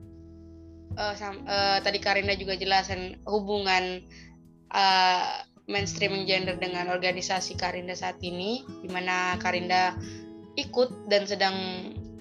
uh, 0.95 1.13
sam, 1.15 1.43
uh, 1.47 1.79
tadi 1.81 1.97
Karinda 1.99 2.35
juga 2.37 2.55
jelasin 2.55 3.19
hubungan 3.25 4.03
uh, 4.71 5.43
mainstreaming 5.65 6.29
gender 6.29 6.57
dengan 6.57 6.93
organisasi 6.93 7.57
Karinda 7.57 7.97
saat 7.97 8.21
ini, 8.21 8.61
di 8.85 8.89
mana 8.89 9.37
Karinda 9.41 9.97
ikut 10.55 11.09
dan 11.09 11.25
sedang 11.25 11.55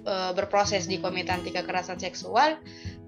uh, 0.09 0.33
berproses 0.33 0.89
di 0.89 0.99
Komite 0.99 1.31
Anti 1.31 1.53
Kekerasan 1.53 2.01
Seksual, 2.01 2.57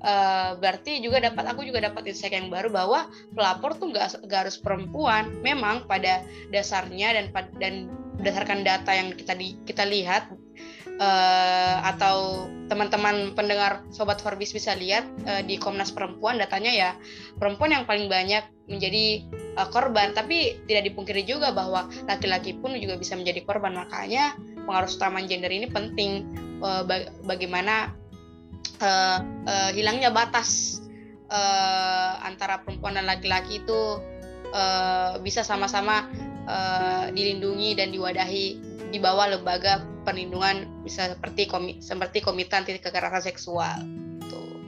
uh, 0.04 0.50
berarti 0.60 1.00
juga 1.00 1.24
dapat 1.24 1.44
aku 1.48 1.64
juga 1.64 1.88
dapat 1.88 2.06
insight 2.12 2.36
yang 2.36 2.52
baru 2.52 2.68
bahwa 2.68 3.08
pelapor 3.32 3.76
tuh 3.80 3.90
nggak 3.90 4.28
harus 4.28 4.56
perempuan. 4.60 5.32
Memang 5.40 5.88
pada 5.88 6.20
dasarnya 6.52 7.16
dan 7.16 7.26
dan 7.56 7.74
berdasarkan 8.16 8.64
data 8.64 8.92
yang 8.96 9.12
kita 9.12 9.36
di, 9.36 9.60
kita 9.68 9.84
lihat 9.84 10.32
uh, 11.00 11.76
atau 11.84 12.48
teman-teman 12.66 13.36
pendengar 13.38 13.86
sobat 13.94 14.18
Forbes 14.18 14.50
bisa 14.50 14.74
lihat 14.74 15.06
uh, 15.28 15.42
di 15.44 15.54
Komnas 15.60 15.94
Perempuan 15.94 16.40
datanya 16.40 16.72
ya 16.74 16.90
perempuan 17.38 17.70
yang 17.70 17.84
paling 17.86 18.10
banyak 18.10 18.42
menjadi 18.66 19.22
uh, 19.56 19.68
korban. 19.70 20.12
Tapi 20.12 20.66
tidak 20.66 20.92
dipungkiri 20.92 21.22
juga 21.22 21.54
bahwa 21.54 21.86
laki-laki 22.10 22.58
pun 22.58 22.74
juga 22.76 22.98
bisa 22.98 23.14
menjadi 23.14 23.46
korban. 23.46 23.78
Makanya 23.78 24.34
pengaruh 24.66 24.90
utama 24.90 25.22
gender 25.24 25.50
ini 25.50 25.70
penting. 25.70 26.26
Uh, 26.56 26.82
bagaimana 27.28 27.92
uh, 28.80 29.20
uh, 29.44 29.70
hilangnya 29.76 30.08
batas 30.08 30.80
uh, 31.28 32.24
antara 32.24 32.64
perempuan 32.64 32.96
dan 32.96 33.06
laki-laki 33.06 33.60
itu 33.60 34.00
uh, 34.56 35.20
bisa 35.20 35.44
sama-sama 35.44 36.08
uh, 36.46 37.10
dilindungi 37.12 37.76
dan 37.76 37.92
diwadahi 37.92 38.46
di 38.90 38.98
bawah 39.02 39.34
lembaga 39.34 39.82
perlindungan 40.06 40.86
bisa 40.86 41.18
seperti 41.18 41.50
komi 41.50 41.82
seperti 41.82 42.22
komite 42.22 42.54
anti 42.54 42.78
kekerasan 42.78 43.22
seksual. 43.22 43.78
Tuh. 44.30 44.62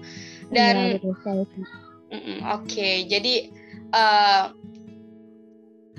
Dan 0.51 0.99
ya, 0.99 0.99
oke. 0.99 2.67
Okay, 2.67 3.07
jadi 3.07 3.49
uh, 3.95 4.51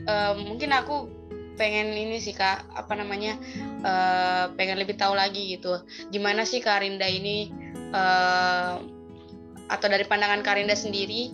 uh, 0.06 0.34
mungkin 0.36 0.76
aku 0.76 1.08
pengen 1.60 1.92
ini 1.92 2.24
sih 2.24 2.32
kak 2.32 2.72
apa 2.72 2.96
namanya 2.96 3.36
uh, 3.84 4.48
pengen 4.56 4.80
lebih 4.80 4.96
tahu 4.96 5.16
lagi 5.16 5.60
gitu. 5.60 5.84
Gimana 6.12 6.48
sih 6.48 6.64
Karinda 6.64 7.08
ini 7.08 7.52
uh, 7.92 8.80
atau 9.70 9.88
dari 9.92 10.08
pandangan 10.08 10.42
Karinda 10.42 10.74
sendiri 10.74 11.30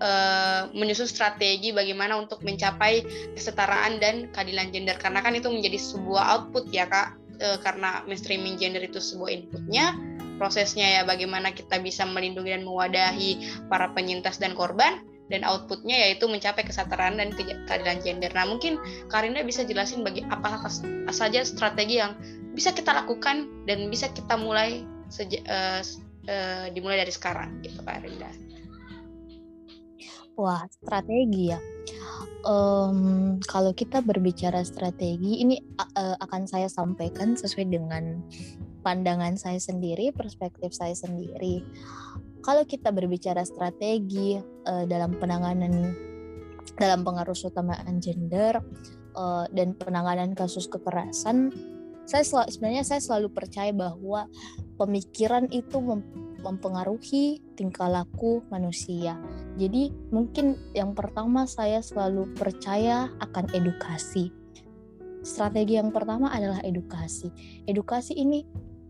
uh, 0.00 0.72
menyusun 0.72 1.06
strategi 1.06 1.70
bagaimana 1.70 2.16
untuk 2.16 2.42
mencapai 2.42 3.04
kesetaraan 3.36 4.00
dan 4.02 4.28
keadilan 4.32 4.72
gender 4.72 4.96
karena 4.96 5.20
kan 5.20 5.36
itu 5.36 5.52
menjadi 5.52 5.78
sebuah 5.78 6.24
output 6.36 6.72
ya 6.72 6.88
kak 6.88 7.16
uh, 7.40 7.58
karena 7.62 8.02
mainstreaming 8.08 8.56
gender 8.56 8.82
itu 8.82 8.98
sebuah 8.98 9.30
inputnya 9.30 9.94
prosesnya 10.40 11.00
ya 11.00 11.02
bagaimana 11.04 11.52
kita 11.52 11.76
bisa 11.84 12.08
melindungi 12.08 12.56
dan 12.56 12.64
mewadahi 12.64 13.44
para 13.68 13.92
penyintas 13.92 14.40
dan 14.40 14.56
korban 14.56 15.04
dan 15.30 15.46
outputnya 15.46 15.94
yaitu 15.94 16.26
mencapai 16.26 16.66
kesetaraan 16.66 17.20
dan 17.22 17.30
keadilan 17.36 18.02
gender. 18.02 18.32
Nah 18.34 18.50
mungkin 18.50 18.80
Karinda 19.06 19.46
bisa 19.46 19.62
jelasin 19.62 20.02
bagi 20.02 20.26
apa, 20.26 20.58
apa 20.58 20.68
saja 21.14 21.46
strategi 21.46 22.02
yang 22.02 22.18
bisa 22.56 22.74
kita 22.74 22.90
lakukan 22.90 23.46
dan 23.68 23.86
bisa 23.86 24.10
kita 24.10 24.34
mulai 24.34 24.82
seja, 25.06 25.38
uh, 25.46 25.80
uh, 26.26 26.66
dimulai 26.74 26.98
dari 26.98 27.14
sekarang 27.14 27.62
gitu 27.62 27.78
Karinda. 27.86 28.32
Wah 30.40 30.64
strategi 30.72 31.52
ya. 31.52 31.60
Um, 32.40 33.36
kalau 33.44 33.76
kita 33.76 34.00
berbicara 34.00 34.64
strategi 34.64 35.44
ini 35.44 35.60
uh, 35.76 36.16
akan 36.24 36.48
saya 36.48 36.72
sampaikan 36.72 37.36
sesuai 37.36 37.68
dengan 37.68 38.24
pandangan 38.80 39.36
saya 39.36 39.60
sendiri, 39.60 40.08
perspektif 40.16 40.72
saya 40.72 40.96
sendiri 40.96 41.60
kalau 42.40 42.64
kita 42.64 42.88
berbicara 42.90 43.44
strategi 43.44 44.40
uh, 44.40 44.84
dalam 44.88 45.16
penanganan 45.20 45.92
dalam 46.80 47.04
pengaruh 47.04 47.36
utamaan 47.36 48.00
gender 48.00 48.56
uh, 49.16 49.44
dan 49.52 49.76
penanganan 49.76 50.32
kasus 50.32 50.64
kekerasan, 50.64 51.52
saya 52.08 52.24
sel 52.24 52.48
sebenarnya 52.48 52.84
saya 52.84 53.00
selalu 53.04 53.28
percaya 53.32 53.72
bahwa 53.76 54.24
pemikiran 54.80 55.44
itu 55.52 55.76
mempengaruhi 56.40 57.40
tingkah 57.56 57.88
laku 57.88 58.44
manusia. 58.48 59.16
Jadi 59.56 59.92
mungkin 60.12 60.56
yang 60.72 60.92
pertama 60.96 61.44
saya 61.44 61.80
selalu 61.84 62.32
percaya 62.36 63.12
akan 63.20 63.52
edukasi. 63.52 64.32
Strategi 65.20 65.76
yang 65.76 65.92
pertama 65.92 66.32
adalah 66.32 66.64
edukasi. 66.64 67.28
Edukasi 67.68 68.16
ini 68.16 68.44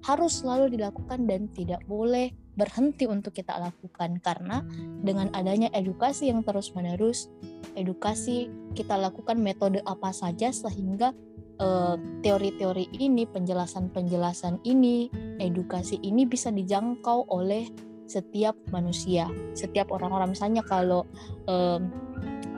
harus 0.07 0.41
selalu 0.41 0.73
dilakukan 0.73 1.29
dan 1.29 1.51
tidak 1.53 1.83
boleh 1.85 2.33
berhenti 2.57 3.09
untuk 3.09 3.37
kita 3.37 3.57
lakukan 3.57 4.21
karena 4.21 4.65
dengan 5.01 5.33
adanya 5.33 5.73
edukasi 5.73 6.29
yang 6.29 6.45
terus-menerus, 6.45 7.29
edukasi 7.77 8.53
kita 8.77 8.97
lakukan 9.01 9.41
metode 9.41 9.81
apa 9.89 10.13
saja 10.13 10.53
sehingga 10.53 11.17
eh, 11.61 11.97
teori-teori 12.25 12.91
ini, 12.97 13.29
penjelasan-penjelasan 13.29 14.65
ini, 14.65 15.13
edukasi 15.39 16.01
ini 16.01 16.25
bisa 16.25 16.49
dijangkau 16.49 17.29
oleh 17.29 17.69
setiap 18.11 18.59
manusia, 18.75 19.31
setiap 19.55 19.95
orang-orang. 19.95 20.35
Misalnya 20.35 20.67
kalau 20.67 21.07
uh, 21.47 21.79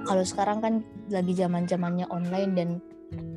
kalau 0.08 0.24
sekarang 0.24 0.64
kan 0.64 0.74
lagi 1.12 1.36
zaman-zamannya 1.36 2.08
online 2.08 2.52
dan 2.56 2.68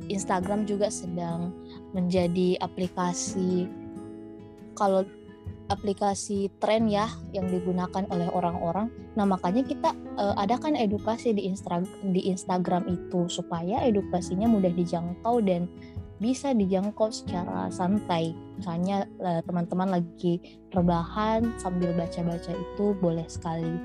Instagram 0.08 0.64
juga 0.64 0.88
sedang 0.88 1.52
menjadi 1.92 2.56
aplikasi 2.64 3.68
kalau 4.72 5.04
aplikasi 5.66 6.48
tren 6.62 6.86
ya 6.86 7.10
yang 7.34 7.50
digunakan 7.50 8.06
oleh 8.10 8.30
orang-orang. 8.30 8.90
Nah, 9.18 9.26
makanya 9.26 9.66
kita 9.66 9.90
uh, 10.18 10.34
adakan 10.38 10.78
edukasi 10.78 11.34
di 11.34 11.50
Instagram 11.50 11.86
di 12.14 12.30
Instagram 12.30 12.86
itu 12.86 13.26
supaya 13.26 13.82
edukasinya 13.82 14.46
mudah 14.46 14.70
dijangkau 14.70 15.42
dan 15.42 15.66
bisa 16.16 16.56
dijangkau 16.56 17.12
secara 17.12 17.68
santai. 17.68 18.32
Misalnya 18.56 19.04
teman 19.20 19.44
teman-teman 19.44 20.00
lagi 20.00 20.40
rebahan 20.72 21.52
sambil 21.60 21.92
baca-baca 21.92 22.56
itu 22.56 22.96
boleh 23.04 23.26
sekali. 23.28 23.76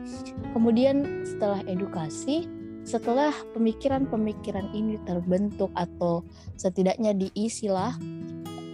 Kemudian 0.56 1.28
setelah 1.28 1.60
edukasi, 1.68 2.48
setelah 2.88 3.36
pemikiran-pemikiran 3.52 4.72
ini 4.72 4.96
terbentuk 5.04 5.76
atau 5.76 6.24
setidaknya 6.56 7.12
diisilah 7.12 8.00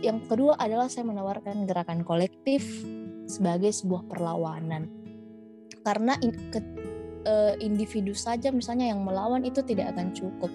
yang 0.05 0.21
kedua 0.29 0.53
adalah 0.61 0.85
saya 0.85 1.09
menawarkan 1.09 1.65
gerakan 1.65 2.05
kolektif 2.05 2.85
sebagai 3.27 3.69
sebuah 3.75 4.07
perlawanan. 4.07 4.88
Karena 5.83 6.16
in, 6.24 6.31
ke, 6.51 6.59
uh, 7.27 7.53
individu 7.59 8.16
saja 8.16 8.50
misalnya 8.50 8.90
yang 8.90 9.03
melawan 9.03 9.44
itu 9.44 9.61
tidak 9.61 9.94
akan 9.96 10.16
cukup. 10.16 10.51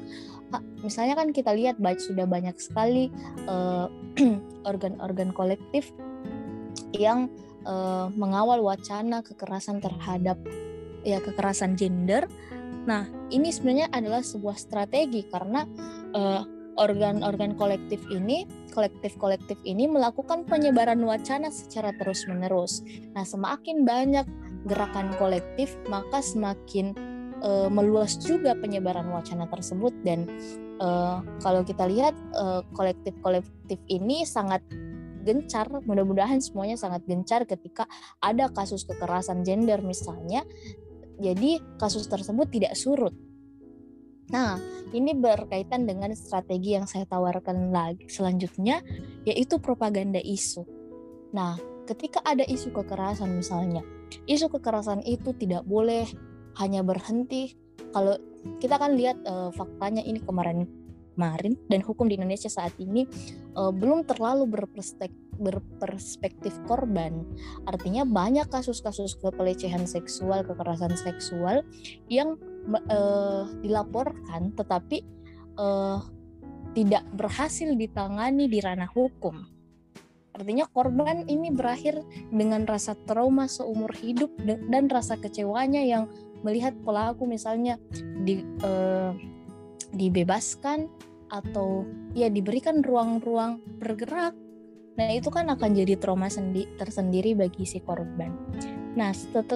Misalnya 0.85 1.17
kan 1.17 1.33
kita 1.33 1.57
lihat 1.57 1.81
sudah 1.81 2.29
banyak 2.29 2.57
sekali 2.61 3.09
uh, 3.49 3.89
organ-organ 4.71 5.33
kolektif 5.33 5.93
yang 6.93 7.33
uh, 7.65 8.13
mengawal 8.13 8.61
wacana 8.61 9.25
kekerasan 9.25 9.81
terhadap 9.81 10.37
ya 11.07 11.19
kekerasan 11.25 11.75
gender. 11.75 12.29
Nah, 12.85 13.07
ini 13.31 13.49
sebenarnya 13.49 13.89
adalah 13.95 14.21
sebuah 14.21 14.59
strategi 14.59 15.25
karena 15.25 15.65
uh, 16.13 16.43
organ-organ 16.81 17.57
kolektif 17.57 18.01
ini, 18.09 18.49
kolektif-kolektif 18.73 19.61
ini 19.65 19.89
melakukan 19.89 20.49
penyebaran 20.49 21.01
wacana 21.05 21.53
secara 21.53 21.93
terus-menerus. 21.97 22.81
Nah, 23.13 23.25
semakin 23.27 23.85
banyak 23.85 24.27
gerakan 24.65 25.13
kolektif, 25.19 25.75
maka 25.91 26.23
semakin 26.23 26.95
uh, 27.43 27.69
meluas 27.69 28.17
juga 28.23 28.55
penyebaran 28.57 29.11
wacana 29.11 29.51
tersebut 29.51 29.93
dan 30.07 30.31
uh, 30.79 31.21
kalau 31.43 31.67
kita 31.67 31.85
lihat 31.91 32.15
uh, 32.39 32.63
kolektif-kolektif 32.73 33.79
ini 33.91 34.23
sangat 34.23 34.63
gencar, 35.23 35.71
mudah-mudahan 35.87 36.43
semuanya 36.43 36.75
sangat 36.75 37.07
gencar 37.07 37.47
ketika 37.47 37.87
ada 38.19 38.51
kasus 38.51 38.83
kekerasan 38.87 39.47
gender 39.47 39.79
misalnya. 39.83 40.43
Jadi 41.23 41.63
kasus 41.79 42.11
tersebut 42.11 42.51
tidak 42.51 42.75
surut 42.75 43.15
Nah, 44.33 44.57
ini 44.97 45.13
berkaitan 45.13 45.85
dengan 45.85 46.11
strategi 46.17 46.73
yang 46.73 46.89
saya 46.89 47.05
tawarkan 47.05 47.69
lagi 47.69 48.09
selanjutnya, 48.09 48.81
yaitu 49.29 49.61
propaganda 49.61 50.19
isu. 50.19 50.65
Nah, 51.37 51.61
ketika 51.85 52.25
ada 52.25 52.43
isu 52.45 52.73
kekerasan 52.73 53.37
misalnya, 53.37 53.85
isu 54.25 54.49
kekerasan 54.49 55.05
itu 55.05 55.37
tidak 55.37 55.69
boleh 55.69 56.09
hanya 56.57 56.81
berhenti 56.85 57.57
kalau 57.93 58.17
kita 58.59 58.81
kan 58.81 58.97
lihat 58.97 59.21
uh, 59.29 59.53
faktanya 59.53 60.03
ini 60.03 60.19
kemarin 60.25 60.69
kemarin 61.13 61.61
dan 61.69 61.85
hukum 61.85 62.09
di 62.09 62.17
Indonesia 62.17 62.49
saat 62.49 62.73
ini 62.81 63.05
uh, 63.53 63.69
belum 63.69 64.09
terlalu 64.09 64.49
berperspektif, 64.49 65.21
berperspektif 65.37 66.57
korban. 66.65 67.29
Artinya 67.69 68.09
banyak 68.09 68.49
kasus-kasus 68.49 69.21
pelecehan 69.21 69.85
seksual, 69.85 70.41
kekerasan 70.49 70.97
seksual 70.97 71.69
yang 72.09 72.41
uh, 72.69 73.49
dilaporkan 73.61 74.55
tetapi 74.55 75.03
uh, 75.59 76.01
tidak 76.73 77.05
berhasil 77.13 77.69
ditangani 77.77 78.49
di 78.49 78.59
ranah 78.61 78.89
hukum. 78.89 79.45
Artinya 80.33 80.65
korban 80.73 81.29
ini 81.29 81.53
berakhir 81.53 82.01
dengan 82.33 82.65
rasa 82.65 82.97
trauma 83.05 83.45
seumur 83.45 83.93
hidup 83.93 84.33
dan 84.45 84.89
rasa 84.89 85.21
kecewanya 85.21 85.85
yang 85.85 86.09
melihat 86.41 86.73
pelaku 86.81 87.29
misalnya 87.29 87.77
di, 88.25 88.41
uh, 88.65 89.13
dibebaskan 89.93 90.89
atau 91.29 91.85
ya 92.17 92.33
diberikan 92.33 92.81
ruang-ruang 92.81 93.61
bergerak. 93.77 94.33
Nah 94.97 95.09
itu 95.13 95.29
kan 95.29 95.49
akan 95.49 95.73
jadi 95.73 96.01
trauma 96.01 96.29
sendi 96.33 96.65
tersendiri 96.81 97.37
bagi 97.37 97.69
si 97.69 97.81
korban. 97.85 98.33
Nah 98.97 99.13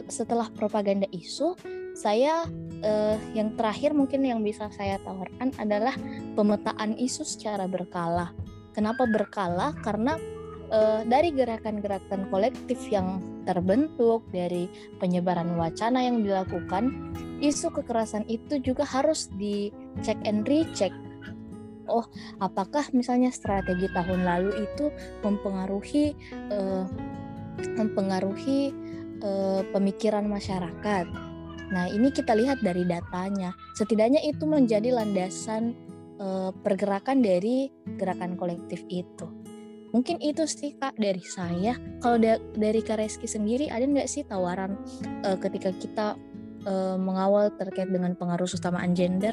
setelah 0.08 0.48
propaganda 0.52 1.08
isu, 1.12 1.56
saya 1.96 2.44
uh, 2.84 3.16
yang 3.32 3.56
terakhir 3.56 3.96
mungkin 3.96 4.20
yang 4.20 4.44
bisa 4.44 4.68
saya 4.76 5.00
tawarkan 5.00 5.56
adalah 5.56 5.96
pemetaan 6.36 6.92
isu 7.00 7.24
secara 7.24 7.64
berkala. 7.64 8.36
Kenapa 8.76 9.08
berkala? 9.08 9.72
Karena 9.80 10.20
uh, 10.68 11.00
dari 11.08 11.32
gerakan-gerakan 11.32 12.28
kolektif 12.28 12.76
yang 12.92 13.24
terbentuk 13.48 14.28
dari 14.28 14.68
penyebaran 15.00 15.56
wacana 15.56 16.04
yang 16.04 16.20
dilakukan, 16.20 17.16
isu 17.40 17.72
kekerasan 17.72 18.28
itu 18.28 18.60
juga 18.60 18.84
harus 18.84 19.32
dicek 19.40 20.20
and 20.28 20.44
recheck. 20.44 20.92
Oh, 21.86 22.04
apakah 22.42 22.82
misalnya 22.92 23.30
strategi 23.30 23.86
tahun 23.94 24.26
lalu 24.26 24.68
itu 24.68 24.90
mempengaruhi 25.22 26.12
uh, 26.50 26.84
mempengaruhi 27.78 28.74
uh, 29.22 29.62
pemikiran 29.70 30.26
masyarakat? 30.26 31.35
Nah, 31.70 31.90
ini 31.90 32.14
kita 32.14 32.34
lihat 32.38 32.62
dari 32.62 32.86
datanya. 32.86 33.50
Setidaknya 33.74 34.22
itu 34.22 34.46
menjadi 34.46 34.94
landasan 34.94 35.74
uh, 36.22 36.50
pergerakan 36.62 37.22
dari 37.22 37.70
gerakan 37.98 38.38
kolektif 38.38 38.86
itu. 38.86 39.26
Mungkin 39.94 40.20
itu 40.20 40.44
sih 40.44 40.76
kak 40.76 40.98
dari 40.98 41.22
saya. 41.24 41.78
Kalau 42.04 42.20
da 42.20 42.36
dari 42.58 42.84
Kak 42.84 43.00
Reski 43.00 43.24
sendiri 43.24 43.70
ada 43.72 43.86
nggak 43.86 44.10
sih 44.10 44.26
tawaran 44.26 44.76
uh, 45.24 45.38
ketika 45.40 45.72
kita 45.72 46.06
uh, 46.68 46.98
mengawal 47.00 47.48
terkait 47.56 47.88
dengan 47.88 48.12
pengaruh 48.12 48.50
utamaan 48.50 48.92
gender? 48.92 49.32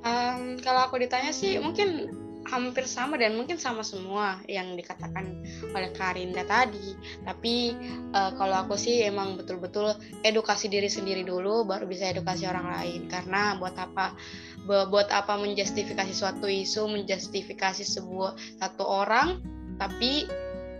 Um, 0.00 0.56
kalau 0.64 0.88
aku 0.88 0.96
ditanya 0.98 1.30
sih 1.30 1.60
mungkin 1.60 2.08
hampir 2.50 2.84
sama 2.84 3.14
dan 3.14 3.38
mungkin 3.38 3.56
sama 3.56 3.86
semua 3.86 4.42
yang 4.50 4.74
dikatakan 4.74 5.46
oleh 5.70 5.90
Karinda 5.94 6.42
tadi. 6.42 6.98
Tapi 7.22 7.72
uh, 8.10 8.34
kalau 8.34 8.66
aku 8.66 8.74
sih 8.74 9.06
emang 9.06 9.38
betul-betul 9.38 9.94
edukasi 10.26 10.66
diri 10.66 10.90
sendiri 10.90 11.22
dulu 11.22 11.62
baru 11.62 11.86
bisa 11.86 12.10
edukasi 12.10 12.44
orang 12.50 12.66
lain. 12.66 13.06
Karena 13.06 13.54
buat 13.56 13.78
apa 13.78 14.18
buat 14.66 15.08
apa 15.08 15.40
menjustifikasi 15.40 16.12
suatu 16.12 16.44
isu 16.50 16.90
menjustifikasi 16.90 17.86
sebuah 17.86 18.36
satu 18.60 18.84
orang 18.84 19.40
tapi 19.80 20.28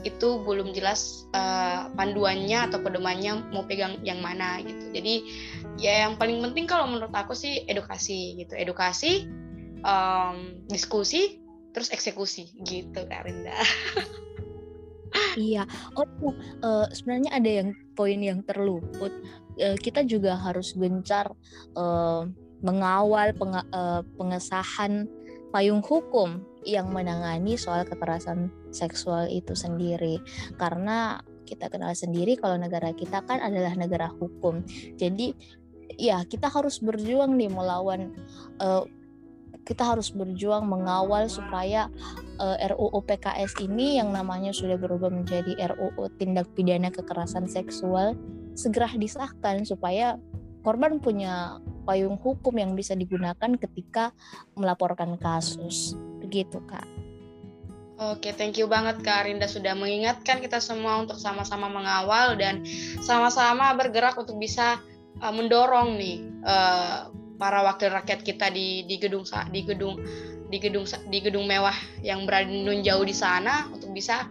itu 0.00 0.40
belum 0.44 0.72
jelas 0.72 1.28
uh, 1.36 1.92
panduannya 1.92 2.68
atau 2.68 2.80
pedomannya 2.80 3.52
mau 3.52 3.64
pegang 3.68 4.00
yang 4.00 4.24
mana 4.24 4.60
gitu 4.64 4.96
jadi 4.96 5.14
ya 5.76 5.92
yang 6.08 6.16
paling 6.16 6.40
penting 6.40 6.64
kalau 6.64 6.88
menurut 6.88 7.12
aku 7.12 7.36
sih 7.36 7.68
edukasi 7.68 8.40
gitu 8.40 8.56
edukasi 8.56 9.28
um, 9.84 10.64
diskusi 10.68 11.39
terus 11.70 11.90
eksekusi 11.90 12.50
gitu 12.66 13.06
Karinda 13.06 13.54
iya. 15.38 15.66
Oh 15.98 16.06
uh, 16.62 16.86
sebenarnya 16.90 17.30
ada 17.34 17.50
yang 17.62 17.68
poin 17.94 18.18
yang 18.18 18.40
terluput. 18.46 19.12
Uh, 19.58 19.76
kita 19.78 20.06
juga 20.06 20.38
harus 20.38 20.72
gencar 20.72 21.34
uh, 21.76 22.24
mengawal 22.64 23.34
peng, 23.36 23.54
uh, 23.54 24.02
pengesahan 24.16 25.08
payung 25.50 25.82
hukum 25.82 26.46
yang 26.62 26.92
menangani 26.92 27.58
soal 27.58 27.82
kekerasan 27.82 28.52
seksual 28.70 29.26
itu 29.26 29.56
sendiri. 29.56 30.20
Karena 30.56 31.18
kita 31.48 31.66
kenal 31.66 31.90
sendiri 31.98 32.38
kalau 32.38 32.54
negara 32.60 32.94
kita 32.94 33.26
kan 33.26 33.42
adalah 33.42 33.74
negara 33.74 34.06
hukum. 34.06 34.62
Jadi 34.94 35.34
ya 35.98 36.22
kita 36.22 36.46
harus 36.46 36.78
berjuang 36.78 37.34
nih 37.34 37.50
melawan 37.50 38.14
uh, 38.62 38.86
kita 39.64 39.82
harus 39.84 40.10
berjuang 40.10 40.66
mengawal 40.66 41.28
supaya 41.28 41.88
uh, 42.40 42.56
RUU 42.74 43.00
PKS 43.04 43.60
ini 43.62 44.00
yang 44.00 44.10
namanya 44.10 44.50
sudah 44.50 44.80
berubah 44.80 45.12
menjadi 45.12 45.56
RUU 45.74 46.08
tindak 46.16 46.48
pidana 46.56 46.88
kekerasan 46.88 47.46
seksual 47.46 48.16
segera 48.58 48.90
disahkan 48.92 49.62
supaya 49.62 50.18
korban 50.60 51.00
punya 51.00 51.60
payung 51.88 52.20
hukum 52.20 52.52
yang 52.60 52.76
bisa 52.76 52.92
digunakan 52.92 53.56
ketika 53.56 54.12
melaporkan 54.54 55.16
kasus. 55.16 55.96
Begitu, 56.20 56.60
Kak. 56.68 56.84
Oke, 58.00 58.32
thank 58.32 58.56
you 58.56 58.64
banget 58.64 59.04
Kak 59.04 59.28
Arinda 59.28 59.44
sudah 59.44 59.76
mengingatkan 59.76 60.40
kita 60.40 60.56
semua 60.56 61.04
untuk 61.04 61.20
sama-sama 61.20 61.68
mengawal 61.68 62.32
dan 62.32 62.64
sama-sama 63.04 63.76
bergerak 63.76 64.16
untuk 64.16 64.40
bisa 64.40 64.80
uh, 65.20 65.28
mendorong 65.28 66.00
nih 66.00 66.24
uh, 66.40 67.12
para 67.40 67.64
wakil 67.64 67.88
rakyat 67.88 68.20
kita 68.20 68.52
di 68.52 68.84
di 68.84 69.00
gedung 69.00 69.24
di 69.48 69.60
gedung 69.64 69.96
di 70.52 70.58
gedung 70.60 70.84
di 70.84 71.18
gedung 71.24 71.48
mewah 71.48 71.74
yang 72.04 72.28
berada 72.28 72.52
nun 72.52 72.84
jauh 72.84 73.02
di 73.02 73.16
sana 73.16 73.72
untuk 73.72 73.96
bisa 73.96 74.28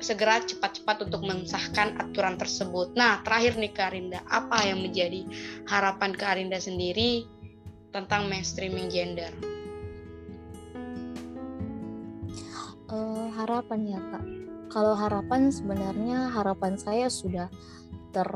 segera 0.00 0.40
cepat-cepat 0.40 1.10
untuk 1.10 1.26
mensahkan 1.26 1.98
aturan 1.98 2.38
tersebut. 2.38 2.94
Nah, 2.94 3.18
terakhir 3.26 3.58
nih 3.58 3.74
Kak 3.74 3.90
Arinda, 3.90 4.22
apa 4.30 4.62
yang 4.62 4.78
menjadi 4.78 5.26
harapan 5.66 6.14
Kak 6.14 6.38
Arinda 6.38 6.62
sendiri 6.62 7.26
tentang 7.90 8.30
mainstreaming 8.30 8.86
gender? 8.94 9.34
uh, 12.92 13.28
harapan 13.36 13.96
ya 13.96 14.00
kak 14.12 14.24
kalau 14.68 14.92
harapan 14.92 15.48
sebenarnya 15.48 16.28
harapan 16.32 16.76
saya 16.76 17.08
sudah 17.08 17.48
ter 18.12 18.28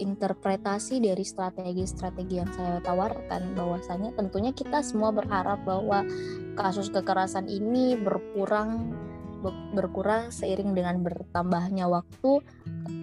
terinterpretasi 0.00 1.04
dari 1.04 1.20
strategi-strategi 1.20 2.40
yang 2.40 2.48
saya 2.56 2.80
tawarkan 2.80 3.52
bahwasanya 3.52 4.16
tentunya 4.16 4.48
kita 4.48 4.80
semua 4.80 5.12
berharap 5.12 5.60
bahwa 5.68 6.08
kasus 6.56 6.88
kekerasan 6.88 7.44
ini 7.52 8.00
berkurang 8.00 8.96
berkurang 9.76 10.32
seiring 10.32 10.72
dengan 10.72 11.04
bertambahnya 11.04 11.84
waktu 11.84 12.40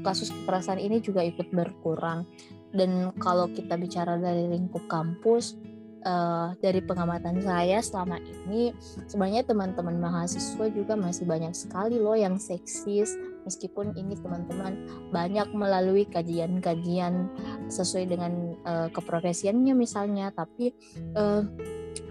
kasus 0.02 0.34
kekerasan 0.34 0.82
ini 0.82 0.98
juga 0.98 1.22
ikut 1.22 1.54
berkurang. 1.54 2.26
Dan 2.74 3.14
kalau 3.22 3.46
kita 3.54 3.78
bicara 3.78 4.18
dari 4.18 4.50
lingkup 4.50 4.90
kampus 4.90 5.54
uh, 6.02 6.58
dari 6.58 6.82
pengamatan 6.82 7.46
saya 7.46 7.78
selama 7.82 8.18
ini 8.22 8.74
sebenarnya 9.06 9.46
teman-teman 9.46 10.02
mahasiswa 10.02 10.66
juga 10.74 10.98
masih 10.98 11.30
banyak 11.30 11.54
sekali 11.54 12.02
loh 12.02 12.18
yang 12.18 12.42
seksis 12.42 13.14
meskipun 13.48 13.96
ini 13.96 14.20
teman-teman 14.20 14.76
banyak 15.16 15.48
melalui 15.56 16.04
kajian-kajian 16.12 17.32
sesuai 17.72 18.12
dengan 18.12 18.54
uh, 18.68 18.92
keprofesiannya 18.92 19.72
misalnya 19.72 20.36
tapi 20.36 20.76
uh, 21.16 21.48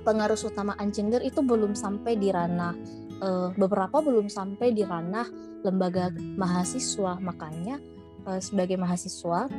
pengaruh 0.03 0.39
utamaan 0.41 0.89
gender 0.91 1.21
itu 1.21 1.45
belum 1.45 1.77
sampai 1.77 2.17
di 2.17 2.33
ranah 2.33 2.73
uh, 3.21 3.53
beberapa 3.55 4.01
belum 4.01 4.33
sampai 4.33 4.73
di 4.73 4.83
ranah 4.83 5.27
lembaga 5.63 6.11
mahasiswa. 6.15 7.19
Makanya 7.19 7.77
uh, 8.27 8.41
sebagai 8.43 8.79
mahasiswa 8.79 9.51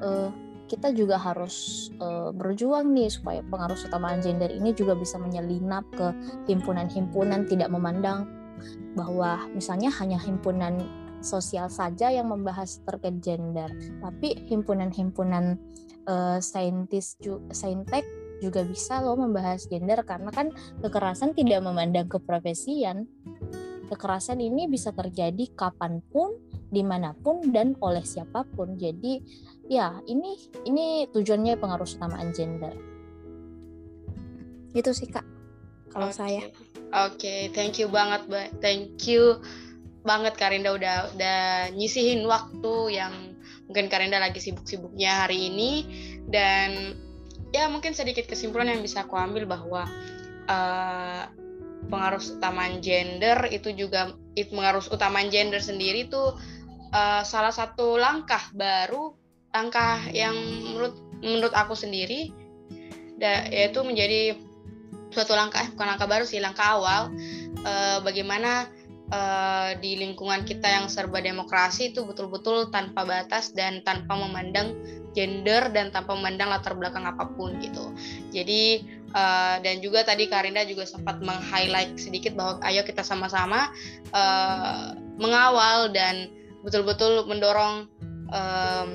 uh, 0.00 0.30
kita 0.70 0.94
juga 0.94 1.18
harus 1.18 1.90
uh, 1.98 2.30
berjuang 2.30 2.94
nih 2.94 3.10
supaya 3.10 3.42
pengaruh 3.42 3.74
utamaan 3.74 4.22
gender 4.22 4.54
ini 4.54 4.70
juga 4.70 4.94
bisa 4.94 5.18
menyelinap 5.18 5.82
ke 5.98 6.14
himpunan-himpunan 6.46 7.50
tidak 7.50 7.74
memandang 7.74 8.30
bahwa 8.94 9.50
misalnya 9.50 9.90
hanya 9.98 10.20
himpunan 10.20 10.78
sosial 11.20 11.68
saja 11.68 12.08
yang 12.12 12.28
membahas 12.28 12.80
terkait 12.84 13.20
gender, 13.20 13.68
tapi 14.00 14.36
himpunan-himpunan 14.48 15.56
uh, 16.08 16.38
saintis 16.42 17.16
saintek 17.52 18.04
juga 18.40 18.64
bisa 18.64 19.04
loh 19.04 19.20
membahas 19.20 19.68
gender 19.68 20.00
karena 20.02 20.32
kan 20.32 20.48
kekerasan 20.80 21.36
tidak 21.36 21.60
memandang 21.60 22.08
keprofesian. 22.08 23.04
Kekerasan 23.90 24.38
ini 24.38 24.70
bisa 24.70 24.94
terjadi 24.94 25.50
kapan 25.58 25.98
pun, 26.14 26.38
di 26.70 26.80
mana 26.86 27.10
pun 27.12 27.50
dan 27.50 27.74
oleh 27.82 28.06
siapa 28.06 28.46
pun. 28.54 28.78
Jadi 28.78 29.18
ya 29.70 29.98
ini 30.06 30.34
ini 30.66 31.10
tujuannya 31.10 31.58
pengaruh 31.58 31.86
utamaan 31.86 32.34
gender 32.34 32.74
itu 34.74 34.90
sih 34.94 35.08
kak 35.10 35.26
kalau 35.90 36.10
okay. 36.10 36.18
saya 36.18 36.42
oke 36.94 37.18
okay, 37.18 37.40
thank 37.54 37.78
you 37.78 37.90
banget 37.90 38.22
mbak 38.30 38.48
thank 38.62 39.06
you 39.10 39.38
banget 40.02 40.34
Karinda 40.36 40.72
udah 40.72 41.12
udah 41.16 41.40
nyisihin 41.76 42.24
waktu 42.24 42.96
yang 42.96 43.12
mungkin 43.68 43.86
Karinda 43.86 44.18
lagi 44.18 44.40
sibuk-sibuknya 44.40 45.26
hari 45.26 45.52
ini. 45.52 45.72
Dan 46.26 46.98
ya 47.50 47.66
mungkin 47.66 47.92
sedikit 47.92 48.26
kesimpulan 48.26 48.70
yang 48.70 48.82
bisa 48.82 49.04
aku 49.04 49.18
ambil 49.18 49.46
bahwa 49.46 49.86
uh, 50.46 51.24
pengaruh 51.88 52.20
utamaan 52.20 52.78
gender 52.84 53.48
itu 53.48 53.72
juga 53.72 54.12
itu 54.36 54.52
pengaruh 54.52 54.84
utamaan 54.92 55.32
gender 55.32 55.58
sendiri 55.58 56.06
itu 56.06 56.22
uh, 56.92 57.22
salah 57.24 57.54
satu 57.54 57.96
langkah 57.96 58.40
baru 58.52 59.16
langkah 59.50 59.98
yang 60.12 60.36
menurut 60.36 60.94
menurut 61.20 61.54
aku 61.56 61.74
sendiri 61.74 62.30
da, 63.18 63.48
yaitu 63.48 63.82
menjadi 63.82 64.38
suatu 65.10 65.34
langkah 65.34 65.66
bukan 65.74 65.86
langkah 65.96 66.08
baru 66.08 66.24
sih 66.24 66.38
langkah 66.38 66.78
awal 66.78 67.10
uh, 67.66 67.98
bagaimana 68.06 68.70
uh, 69.10 69.70
di 69.78 69.98
lingkungan 69.98 70.46
kita 70.46 70.66
yang 70.66 70.86
serba 70.86 71.20
demokrasi 71.20 71.92
itu 71.92 72.06
betul-betul 72.06 72.70
tanpa 72.70 73.04
batas 73.04 73.52
dan 73.52 73.82
tanpa 73.82 74.16
memandang 74.16 74.74
gender 75.12 75.74
dan 75.74 75.90
tanpa 75.90 76.14
memandang 76.14 76.54
latar 76.54 76.78
belakang 76.78 77.02
apa 77.02 77.26
pun 77.34 77.58
gitu. 77.58 77.90
Jadi 78.30 78.86
uh, 79.14 79.58
dan 79.60 79.82
juga 79.82 80.06
tadi 80.06 80.30
Karinda 80.30 80.62
juga 80.64 80.86
sempat 80.86 81.18
meng-highlight 81.18 81.98
sedikit 81.98 82.38
bahwa 82.38 82.62
ayo 82.66 82.86
kita 82.86 83.02
sama-sama 83.02 83.74
uh, 84.14 84.94
mengawal 85.18 85.90
dan 85.90 86.30
betul-betul 86.62 87.26
mendorong 87.26 87.90
um, 88.30 88.88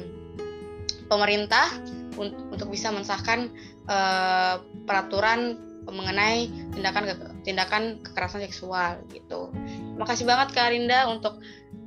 pemerintah 1.12 1.67
untuk 2.15 2.71
bisa 2.71 2.95
mensahkan 2.95 3.51
uh, 3.91 4.63
peraturan 4.88 5.60
mengenai 5.86 6.49
tindakan 6.73 7.04
tindakan 7.45 7.84
kekerasan 8.01 8.41
seksual 8.41 8.97
gitu. 9.13 9.54
Makasih 9.95 10.27
banget 10.27 10.51
Kak 10.51 10.71
Arinda 10.71 11.08
untuk 11.08 11.39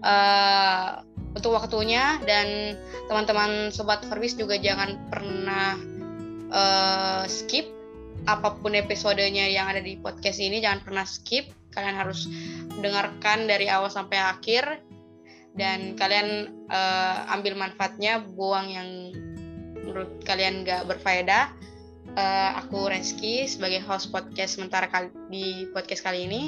uh, 0.05 1.05
untuk 1.37 1.55
waktunya. 1.55 2.17
Dan 2.25 2.77
teman-teman 3.07 3.69
sobat 3.69 4.05
Verbis 4.09 4.37
juga 4.37 4.57
jangan 4.57 4.97
pernah 5.13 5.77
uh, 6.53 7.25
skip 7.29 7.69
apa 8.27 8.59
pun 8.61 8.75
episodenya 8.77 9.49
yang 9.49 9.69
ada 9.71 9.81
di 9.81 9.97
podcast 10.01 10.41
ini. 10.41 10.61
Jangan 10.65 10.81
pernah 10.85 11.05
skip. 11.05 11.53
Kalian 11.73 11.97
harus 12.01 12.27
dengarkan 12.81 13.47
dari 13.47 13.69
awal 13.69 13.93
sampai 13.93 14.19
akhir. 14.19 14.81
Dan 15.59 15.99
kalian 15.99 16.53
uh, 16.71 17.35
ambil 17.35 17.59
manfaatnya 17.59 18.23
buang 18.23 18.71
yang 18.71 18.89
menurut 19.89 20.21
kalian 20.25 20.63
nggak 20.65 20.85
berfaedah. 20.87 21.57
Uh, 22.09 22.51
aku 22.65 22.89
Reski 22.89 23.45
sebagai 23.45 23.85
host 23.85 24.09
podcast 24.09 24.57
sementara 24.57 24.89
kali, 24.89 25.13
di 25.29 25.69
podcast 25.77 26.03
kali 26.03 26.25
ini 26.25 26.43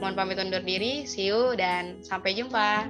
mohon 0.00 0.12
pamit 0.12 0.36
undur 0.36 0.60
diri 0.60 1.08
see 1.08 1.32
you 1.32 1.56
dan 1.56 2.00
sampai 2.04 2.36
jumpa 2.36 2.84